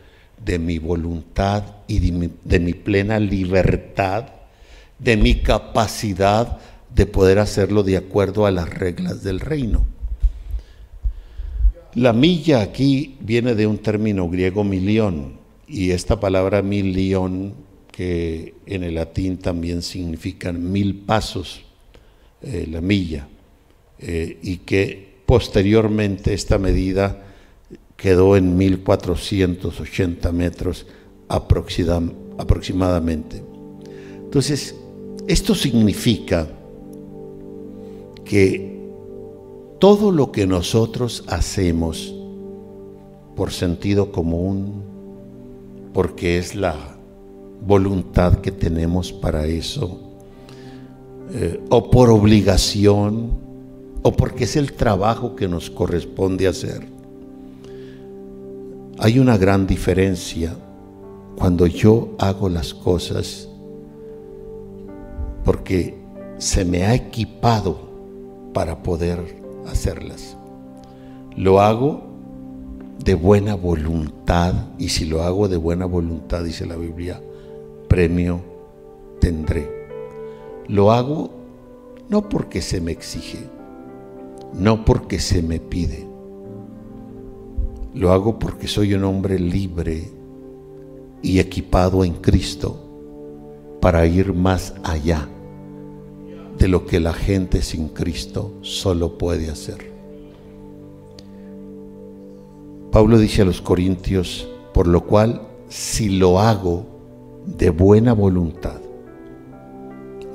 de 0.45 0.59
mi 0.59 0.79
voluntad 0.79 1.65
y 1.87 2.01
de 2.01 2.61
mi, 2.61 2.73
plena 2.75 3.19
libertad, 3.19 4.27
de 4.99 5.17
mi 5.17 5.37
capacidad 5.37 6.59
de 6.95 7.07
poder 7.07 7.39
hacerlo 7.39 7.83
de 7.83 7.97
acuerdo 7.97 8.47
a 8.47 8.51
las 8.51 8.69
reglas 8.69 9.23
del 9.23 9.41
reino. 9.41 9.87
La 11.95 12.13
milla 12.13 12.61
aquí 12.61 13.17
viene 13.21 13.55
de 13.55 13.67
un 13.67 13.79
término 13.79 14.29
griego 14.29 14.65
milión, 14.65 15.39
y 15.67 15.91
esta 15.93 16.21
palabra 16.21 16.61
milión, 16.63 17.55
que 17.91 18.55
en 18.67 18.83
el 18.83 18.97
latín 18.97 19.39
también 19.39 19.81
significan 19.81 20.73
mil 20.73 20.97
pasos, 20.97 21.63
eh, 22.43 22.67
la 22.69 22.81
milla, 22.81 23.29
eh, 24.01 24.39
y 24.43 24.59
que 24.59 25.15
posteriormente 25.25 26.35
esta 26.35 26.59
medida 26.59 27.25
quedó 27.97 28.37
en 28.37 28.57
1480 28.57 30.33
metros 30.33 30.87
aproximadamente. 31.29 33.43
Entonces, 34.25 34.75
esto 35.27 35.55
significa 35.55 36.49
que 38.25 38.75
todo 39.79 40.11
lo 40.11 40.33
que 40.33 40.47
nosotros 40.47 41.25
hacemos 41.29 42.15
por 43.37 43.53
sentido 43.53 44.13
común, 44.13 44.83
porque 45.93 46.39
es 46.39 46.55
la 46.55 46.97
voluntad 47.67 48.41
que 48.41 48.51
tenemos 48.51 49.13
para 49.13 49.47
eso, 49.47 50.01
eh, 51.33 51.61
o 51.71 51.91
por 51.91 52.11
obligación, 52.11 53.31
o 54.03 54.13
porque 54.13 54.45
es 54.45 54.57
el 54.57 54.73
trabajo 54.73 55.35
que 55.35 55.49
nos 55.49 55.71
corresponde 55.71 56.47
hacer. 56.47 56.94
Hay 58.99 59.19
una 59.19 59.37
gran 59.37 59.67
diferencia 59.67 60.57
cuando 61.37 61.67
yo 61.67 62.11
hago 62.19 62.49
las 62.49 62.75
cosas 62.75 63.49
porque 65.45 65.99
se 66.39 66.65
me 66.65 66.85
ha 66.85 66.95
equipado 66.95 67.79
para 68.53 68.83
poder 68.83 69.43
hacerlas. 69.67 70.37
Lo 71.37 71.61
hago 71.61 72.05
de 73.05 73.15
buena 73.15 73.57
voluntad 73.57 74.55
y 74.79 74.89
si 74.91 75.07
lo 75.07 75.23
hago 75.23 75.49
de 75.49 75.57
buena 75.57 75.87
voluntad, 75.87 76.45
dice 76.45 76.65
la 76.65 76.77
Biblia, 76.77 77.21
premio 77.89 78.41
tendré. 79.21 79.69
Lo 80.69 80.93
hago 80.93 81.31
no 82.09 82.29
porque 82.29 82.63
se 82.63 82.81
me 82.81 82.93
exige, 82.93 83.41
no 84.55 84.85
porque 84.85 85.19
se 85.19 85.43
me 85.43 85.59
pide. 85.59 86.04
Lo 87.95 88.13
hago 88.13 88.39
porque 88.39 88.67
soy 88.67 88.95
un 88.95 89.05
hombre 89.05 89.39
libre 89.39 90.11
y 91.23 91.39
equipado 91.39 92.05
en 92.05 92.15
Cristo 92.15 92.77
para 93.81 94.07
ir 94.07 94.35
más 94.35 94.75
allá 94.83 95.29
de 96.59 96.69
lo 96.69 96.87
que 96.87 97.01
la 97.01 97.13
gente 97.13 97.63
sin 97.63 97.89
Cristo 97.89 98.53
solo 98.63 99.17
puede 99.17 99.51
hacer. 99.51 99.93
Pablo 102.91 103.19
dice 103.19 103.43
a 103.43 103.45
los 103.45 103.61
Corintios, 103.61 104.49
por 104.73 104.87
lo 104.87 105.05
cual, 105.05 105.43
si 105.69 106.11
lo 106.11 106.41
hago 106.41 106.87
de 107.47 107.71
buena 107.71 108.13
voluntad, 108.13 108.81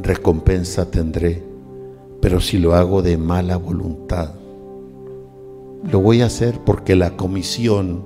recompensa 0.01 0.89
tendré 0.89 1.49
pero 2.21 2.41
si 2.41 2.57
lo 2.57 2.75
hago 2.75 3.01
de 3.01 3.17
mala 3.17 3.57
voluntad, 3.57 4.33
lo 5.83 5.99
voy 5.99 6.21
a 6.21 6.25
hacer 6.25 6.59
porque 6.65 6.95
la 6.95 7.15
comisión 7.15 8.05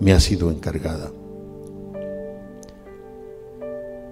me 0.00 0.12
ha 0.12 0.20
sido 0.20 0.50
encargada. 0.50 1.10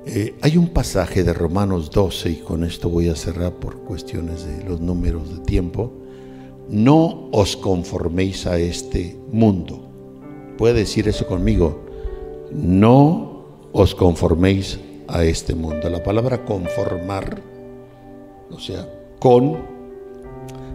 Eh, 0.07 0.37
hay 0.41 0.57
un 0.57 0.69
pasaje 0.69 1.23
de 1.23 1.35
Romanos 1.35 1.91
12, 1.91 2.31
y 2.31 2.37
con 2.37 2.65
esto 2.65 2.89
voy 2.89 3.11
a 3.11 3.15
cerrar 3.15 3.53
por 3.55 3.81
cuestiones 3.81 4.47
de 4.47 4.65
los 4.65 4.81
números 4.81 5.29
de 5.29 5.45
tiempo. 5.45 5.93
No 6.71 7.29
os 7.31 7.57
conforméis 7.57 8.47
a 8.47 8.59
este 8.59 9.19
mundo. 9.31 9.87
¿Puede 10.57 10.81
decir 10.81 11.09
eso 11.09 11.27
conmigo? 11.27 11.85
No 12.51 13.45
os 13.73 13.95
conforméis 13.95 14.81
a 15.09 15.25
este 15.25 15.55
mundo. 15.55 15.91
La 15.91 16.03
palabra 16.03 16.45
conformar, 16.45 17.43
o 18.51 18.59
sea, 18.59 18.89
con 19.19 19.59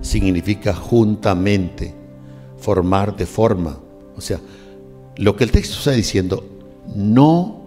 significa 0.01 0.75
juntamente, 0.75 2.02
formar 2.63 3.15
de 3.17 3.25
forma. 3.25 3.77
O 4.15 4.21
sea, 4.21 4.39
lo 5.17 5.35
que 5.35 5.43
el 5.43 5.51
texto 5.51 5.77
está 5.77 5.91
diciendo, 5.91 6.45
no 6.95 7.61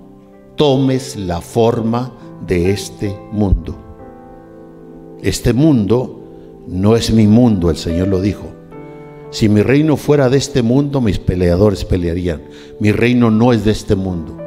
tomes 0.56 1.16
la 1.16 1.40
forma 1.40 2.12
de 2.46 2.70
este 2.70 3.16
mundo. 3.30 3.76
Este 5.22 5.52
mundo 5.52 6.22
no 6.66 6.96
es 6.96 7.12
mi 7.12 7.26
mundo, 7.26 7.70
el 7.70 7.76
Señor 7.76 8.08
lo 8.08 8.20
dijo. 8.20 8.46
Si 9.30 9.48
mi 9.48 9.60
reino 9.60 9.96
fuera 9.96 10.30
de 10.30 10.38
este 10.38 10.62
mundo, 10.62 11.00
mis 11.00 11.18
peleadores 11.18 11.84
pelearían. 11.84 12.42
Mi 12.80 12.90
reino 12.90 13.30
no 13.30 13.52
es 13.52 13.64
de 13.64 13.72
este 13.72 13.96
mundo. 13.96 14.38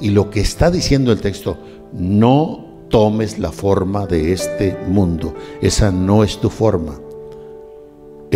Y 0.00 0.10
lo 0.10 0.30
que 0.30 0.40
está 0.40 0.70
diciendo 0.70 1.10
el 1.10 1.20
texto, 1.20 1.56
no 1.92 2.64
tomes 2.90 3.38
la 3.38 3.50
forma 3.50 4.06
de 4.06 4.32
este 4.32 4.76
mundo. 4.88 5.34
Esa 5.60 5.90
no 5.90 6.22
es 6.22 6.38
tu 6.38 6.48
forma. 6.48 7.00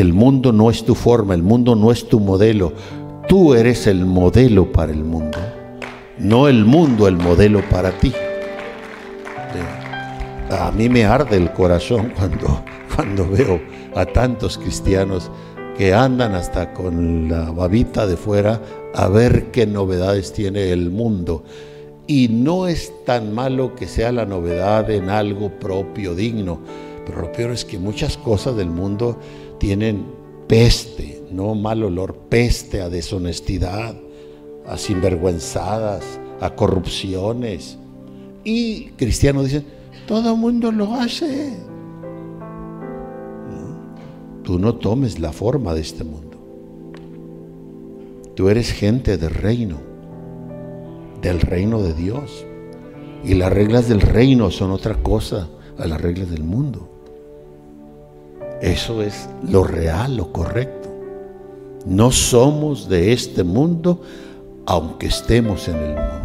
El 0.01 0.15
mundo 0.15 0.51
no 0.51 0.71
es 0.71 0.83
tu 0.83 0.95
forma, 0.95 1.35
el 1.35 1.43
mundo 1.43 1.77
no 1.77 1.93
es 1.93 2.09
tu 2.09 2.21
modelo. 2.21 2.73
Tú 3.29 3.53
eres 3.53 3.87
el 3.87 4.07
modelo 4.07 4.73
para 4.73 4.93
el 4.93 5.05
mundo, 5.05 5.37
no 6.19 6.49
el 6.49 6.65
mundo 6.65 7.07
el 7.07 7.19
modelo 7.19 7.61
para 7.69 7.91
ti. 7.91 8.11
A 10.51 10.71
mí 10.71 10.89
me 10.89 11.05
arde 11.05 11.37
el 11.37 11.53
corazón 11.53 12.15
cuando, 12.17 12.65
cuando 12.97 13.29
veo 13.29 13.61
a 13.95 14.07
tantos 14.07 14.57
cristianos 14.57 15.31
que 15.77 15.93
andan 15.93 16.35
hasta 16.35 16.73
con 16.73 17.29
la 17.29 17.51
babita 17.51 18.07
de 18.07 18.17
fuera 18.17 18.59
a 18.95 19.07
ver 19.09 19.51
qué 19.51 19.67
novedades 19.67 20.33
tiene 20.33 20.71
el 20.71 20.89
mundo 20.89 21.45
y 22.07 22.29
no 22.29 22.69
es 22.69 22.91
tan 23.05 23.35
malo 23.35 23.75
que 23.75 23.87
sea 23.87 24.13
la 24.13 24.25
novedad 24.25 24.91
en 24.91 25.11
algo 25.11 25.51
propio, 25.59 26.15
digno, 26.15 26.59
pero 27.05 27.21
lo 27.21 27.33
peor 27.33 27.51
es 27.51 27.67
que 27.67 27.79
muchas 27.79 28.17
cosas 28.17 28.57
del 28.57 28.71
mundo 28.71 29.19
tienen 29.61 30.05
peste, 30.49 31.23
no 31.31 31.55
mal 31.55 31.85
olor, 31.85 32.17
peste 32.29 32.81
a 32.81 32.91
deshonestidad, 32.91 33.95
a 34.67 34.77
sinvergüenzadas, 34.77 36.05
a 36.41 36.57
corrupciones. 36.57 37.79
Y 38.43 38.87
cristianos 38.97 39.45
dicen, 39.45 39.65
todo 40.09 40.33
el 40.33 40.39
mundo 40.39 40.73
lo 40.73 40.95
hace. 40.95 41.57
Tú 44.43 44.59
no 44.59 44.75
tomes 44.75 45.21
la 45.21 45.33
forma 45.33 45.75
de 45.75 45.83
este 45.83 46.03
mundo. 46.03 46.37
Tú 48.35 48.49
eres 48.49 48.73
gente 48.73 49.17
de 49.17 49.29
reino 49.29 49.91
del 51.23 51.41
reino 51.41 51.83
de 51.83 51.95
Dios. 51.95 52.45
Y 53.25 53.35
las 53.35 53.53
reglas 53.53 53.89
del 53.89 54.01
reino 54.01 54.51
son 54.51 54.71
otra 54.71 55.03
cosa 55.03 55.49
a 55.79 55.87
las 55.87 56.01
reglas 56.01 56.31
del 56.31 56.45
mundo. 56.45 56.90
Eso 58.61 59.03
es 59.03 59.29
lo 59.49 59.65
real, 59.65 60.17
lo 60.17 60.33
correcto. 60.33 60.89
No 61.87 62.13
somos 62.13 62.89
de 62.89 63.13
este 63.13 63.43
mundo, 63.43 64.03
aunque 64.67 65.07
estemos 65.07 65.67
en 65.69 65.77
el 65.77 65.95
mundo. 65.95 66.21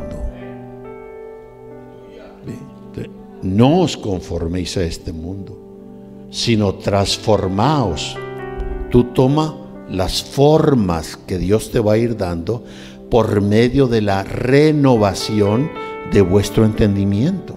No 3.46 3.82
os 3.82 3.96
conforméis 3.96 4.76
a 4.78 4.84
este 4.84 5.14
mundo, 5.14 5.56
sino 6.32 6.74
transformaos. 6.76 8.18
Tú 8.90 9.04
toma 9.14 9.56
las 9.88 10.24
formas 10.24 11.16
que 11.16 11.38
Dios 11.38 11.70
te 11.70 11.80
va 11.80 11.94
a 11.94 11.98
ir 11.98 12.18
dando 12.18 12.64
por 13.12 13.42
medio 13.42 13.86
de 13.86 14.02
la 14.02 14.24
renovación 14.24 15.70
de 16.12 16.22
vuestro 16.22 16.66
entendimiento. 16.66 17.56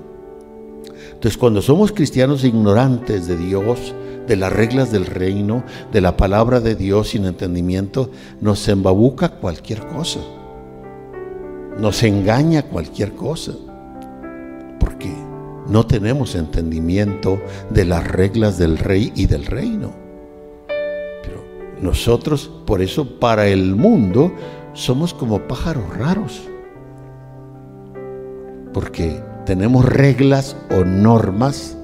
Entonces 1.07 1.39
cuando 1.39 1.63
somos 1.63 1.91
cristianos 1.91 2.45
ignorantes 2.45 3.27
de 3.27 3.39
Dios, 3.39 3.95
de 4.29 4.37
las 4.37 4.53
reglas 4.53 4.93
del 4.93 5.07
reino, 5.07 5.65
de 5.91 6.03
la 6.03 6.17
palabra 6.17 6.61
de 6.61 6.75
Dios 6.75 7.09
sin 7.09 7.25
entendimiento, 7.25 8.11
nos 8.41 8.69
embabuca 8.69 9.31
cualquier 9.31 9.87
cosa. 9.87 10.21
Nos 11.79 12.03
engaña 12.03 12.63
cualquier 12.63 13.15
cosa. 13.15 13.53
Porque 14.79 15.11
no 15.67 15.87
tenemos 15.87 16.35
entendimiento 16.35 17.41
de 17.71 17.87
las 17.87 18.07
reglas 18.07 18.59
del 18.59 18.77
rey 18.77 19.13
y 19.15 19.27
del 19.27 19.47
reino. 19.47 19.93
Pero 21.23 21.43
nosotros, 21.81 22.51
por 22.67 22.83
eso, 22.83 23.19
para 23.19 23.49
el 23.49 23.75
mundo, 23.75 24.33
somos 24.75 25.15
como 25.15 25.49
pájaros 25.49 25.97
raros. 25.97 26.43
Porque 28.75 29.23
tenemos 29.47 29.87
reglas 29.87 30.55
o 30.71 30.85
normas 30.85 31.78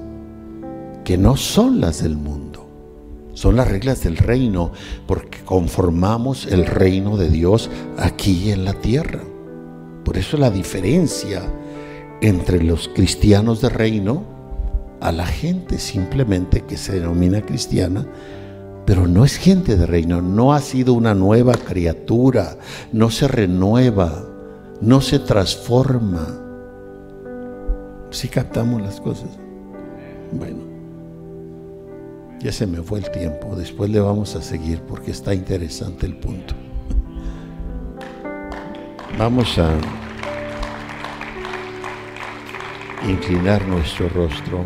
que 1.05 1.17
no 1.17 1.37
son 1.37 1.79
las 1.79 2.03
del 2.03 2.17
mundo, 2.17 2.67
son 3.33 3.55
las 3.55 3.69
reglas 3.69 4.03
del 4.03 4.17
reino, 4.17 4.71
porque 5.07 5.37
conformamos 5.45 6.47
el 6.47 6.65
reino 6.65 7.15
de 7.15 7.29
Dios 7.29 7.69
aquí 7.97 8.51
en 8.51 8.65
la 8.65 8.73
tierra. 8.73 9.21
Por 10.03 10.17
eso 10.17 10.35
la 10.35 10.49
diferencia 10.49 11.43
entre 12.21 12.63
los 12.63 12.89
cristianos 12.89 13.61
de 13.61 13.69
reino 13.69 14.23
a 14.99 15.11
la 15.11 15.27
gente 15.27 15.77
simplemente 15.77 16.61
que 16.61 16.75
se 16.75 16.93
denomina 16.93 17.41
cristiana, 17.41 18.05
pero 18.85 19.07
no 19.07 19.25
es 19.25 19.37
gente 19.37 19.77
de 19.77 19.85
reino, 19.85 20.21
no 20.21 20.53
ha 20.53 20.59
sido 20.59 20.93
una 20.93 21.13
nueva 21.13 21.53
criatura, 21.53 22.57
no 22.91 23.11
se 23.11 23.27
renueva, 23.27 24.23
no 24.81 25.01
se 25.01 25.19
transforma. 25.19 26.41
Si 28.09 28.27
captamos 28.27 28.81
las 28.81 28.99
cosas. 29.01 29.29
Bueno. 30.31 30.74
Ya 32.45 32.51
se 32.51 32.67
me 32.67 32.83
fue 32.83 32.99
el 32.99 33.09
tiempo, 33.09 33.55
después 33.55 33.89
le 33.89 33.99
vamos 33.99 34.35
a 34.35 34.41
seguir 34.43 34.79
porque 34.81 35.09
está 35.09 35.33
interesante 35.33 36.05
el 36.05 36.15
punto. 36.15 36.53
Vamos 39.17 39.57
a 39.57 39.75
inclinar 43.09 43.67
nuestro 43.67 44.09
rostro 44.09 44.63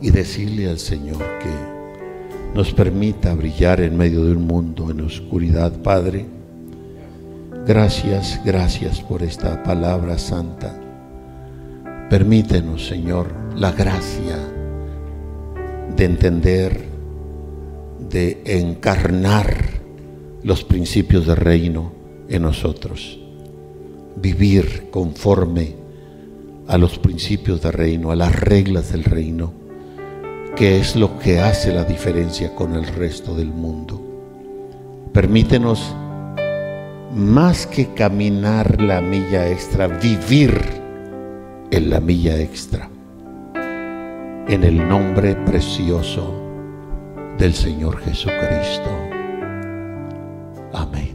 y 0.00 0.10
decirle 0.10 0.70
al 0.70 0.78
Señor 0.78 1.18
que 1.18 2.54
nos 2.54 2.72
permita 2.72 3.34
brillar 3.34 3.82
en 3.82 3.98
medio 3.98 4.24
de 4.24 4.32
un 4.32 4.46
mundo 4.46 4.90
en 4.90 5.02
oscuridad, 5.02 5.82
Padre. 5.82 6.24
Gracias, 7.66 8.40
gracias 8.46 9.02
por 9.02 9.22
esta 9.22 9.62
palabra 9.62 10.16
santa. 10.16 10.74
Permítenos, 12.08 12.86
Señor, 12.86 13.30
la 13.54 13.72
gracia 13.72 14.38
de 16.00 16.06
entender, 16.06 16.80
de 18.08 18.40
encarnar 18.46 19.82
los 20.42 20.64
principios 20.64 21.26
del 21.26 21.36
reino 21.36 21.92
en 22.26 22.40
nosotros. 22.40 23.20
Vivir 24.16 24.88
conforme 24.90 25.74
a 26.68 26.78
los 26.78 26.98
principios 26.98 27.60
del 27.60 27.74
reino, 27.74 28.10
a 28.10 28.16
las 28.16 28.34
reglas 28.34 28.92
del 28.92 29.04
reino, 29.04 29.52
que 30.56 30.80
es 30.80 30.96
lo 30.96 31.18
que 31.18 31.38
hace 31.38 31.70
la 31.70 31.84
diferencia 31.84 32.54
con 32.54 32.74
el 32.76 32.86
resto 32.86 33.34
del 33.34 33.48
mundo. 33.48 34.00
Permítenos, 35.12 35.94
más 37.14 37.66
que 37.66 37.92
caminar 37.92 38.80
la 38.80 39.02
milla 39.02 39.50
extra, 39.50 39.86
vivir 39.86 40.58
en 41.70 41.90
la 41.90 42.00
milla 42.00 42.40
extra 42.40 42.88
en 44.50 44.64
el 44.64 44.88
nombre 44.88 45.36
precioso 45.36 46.34
del 47.38 47.54
Señor 47.54 48.00
Jesucristo. 48.00 48.90
Amén. 50.72 51.09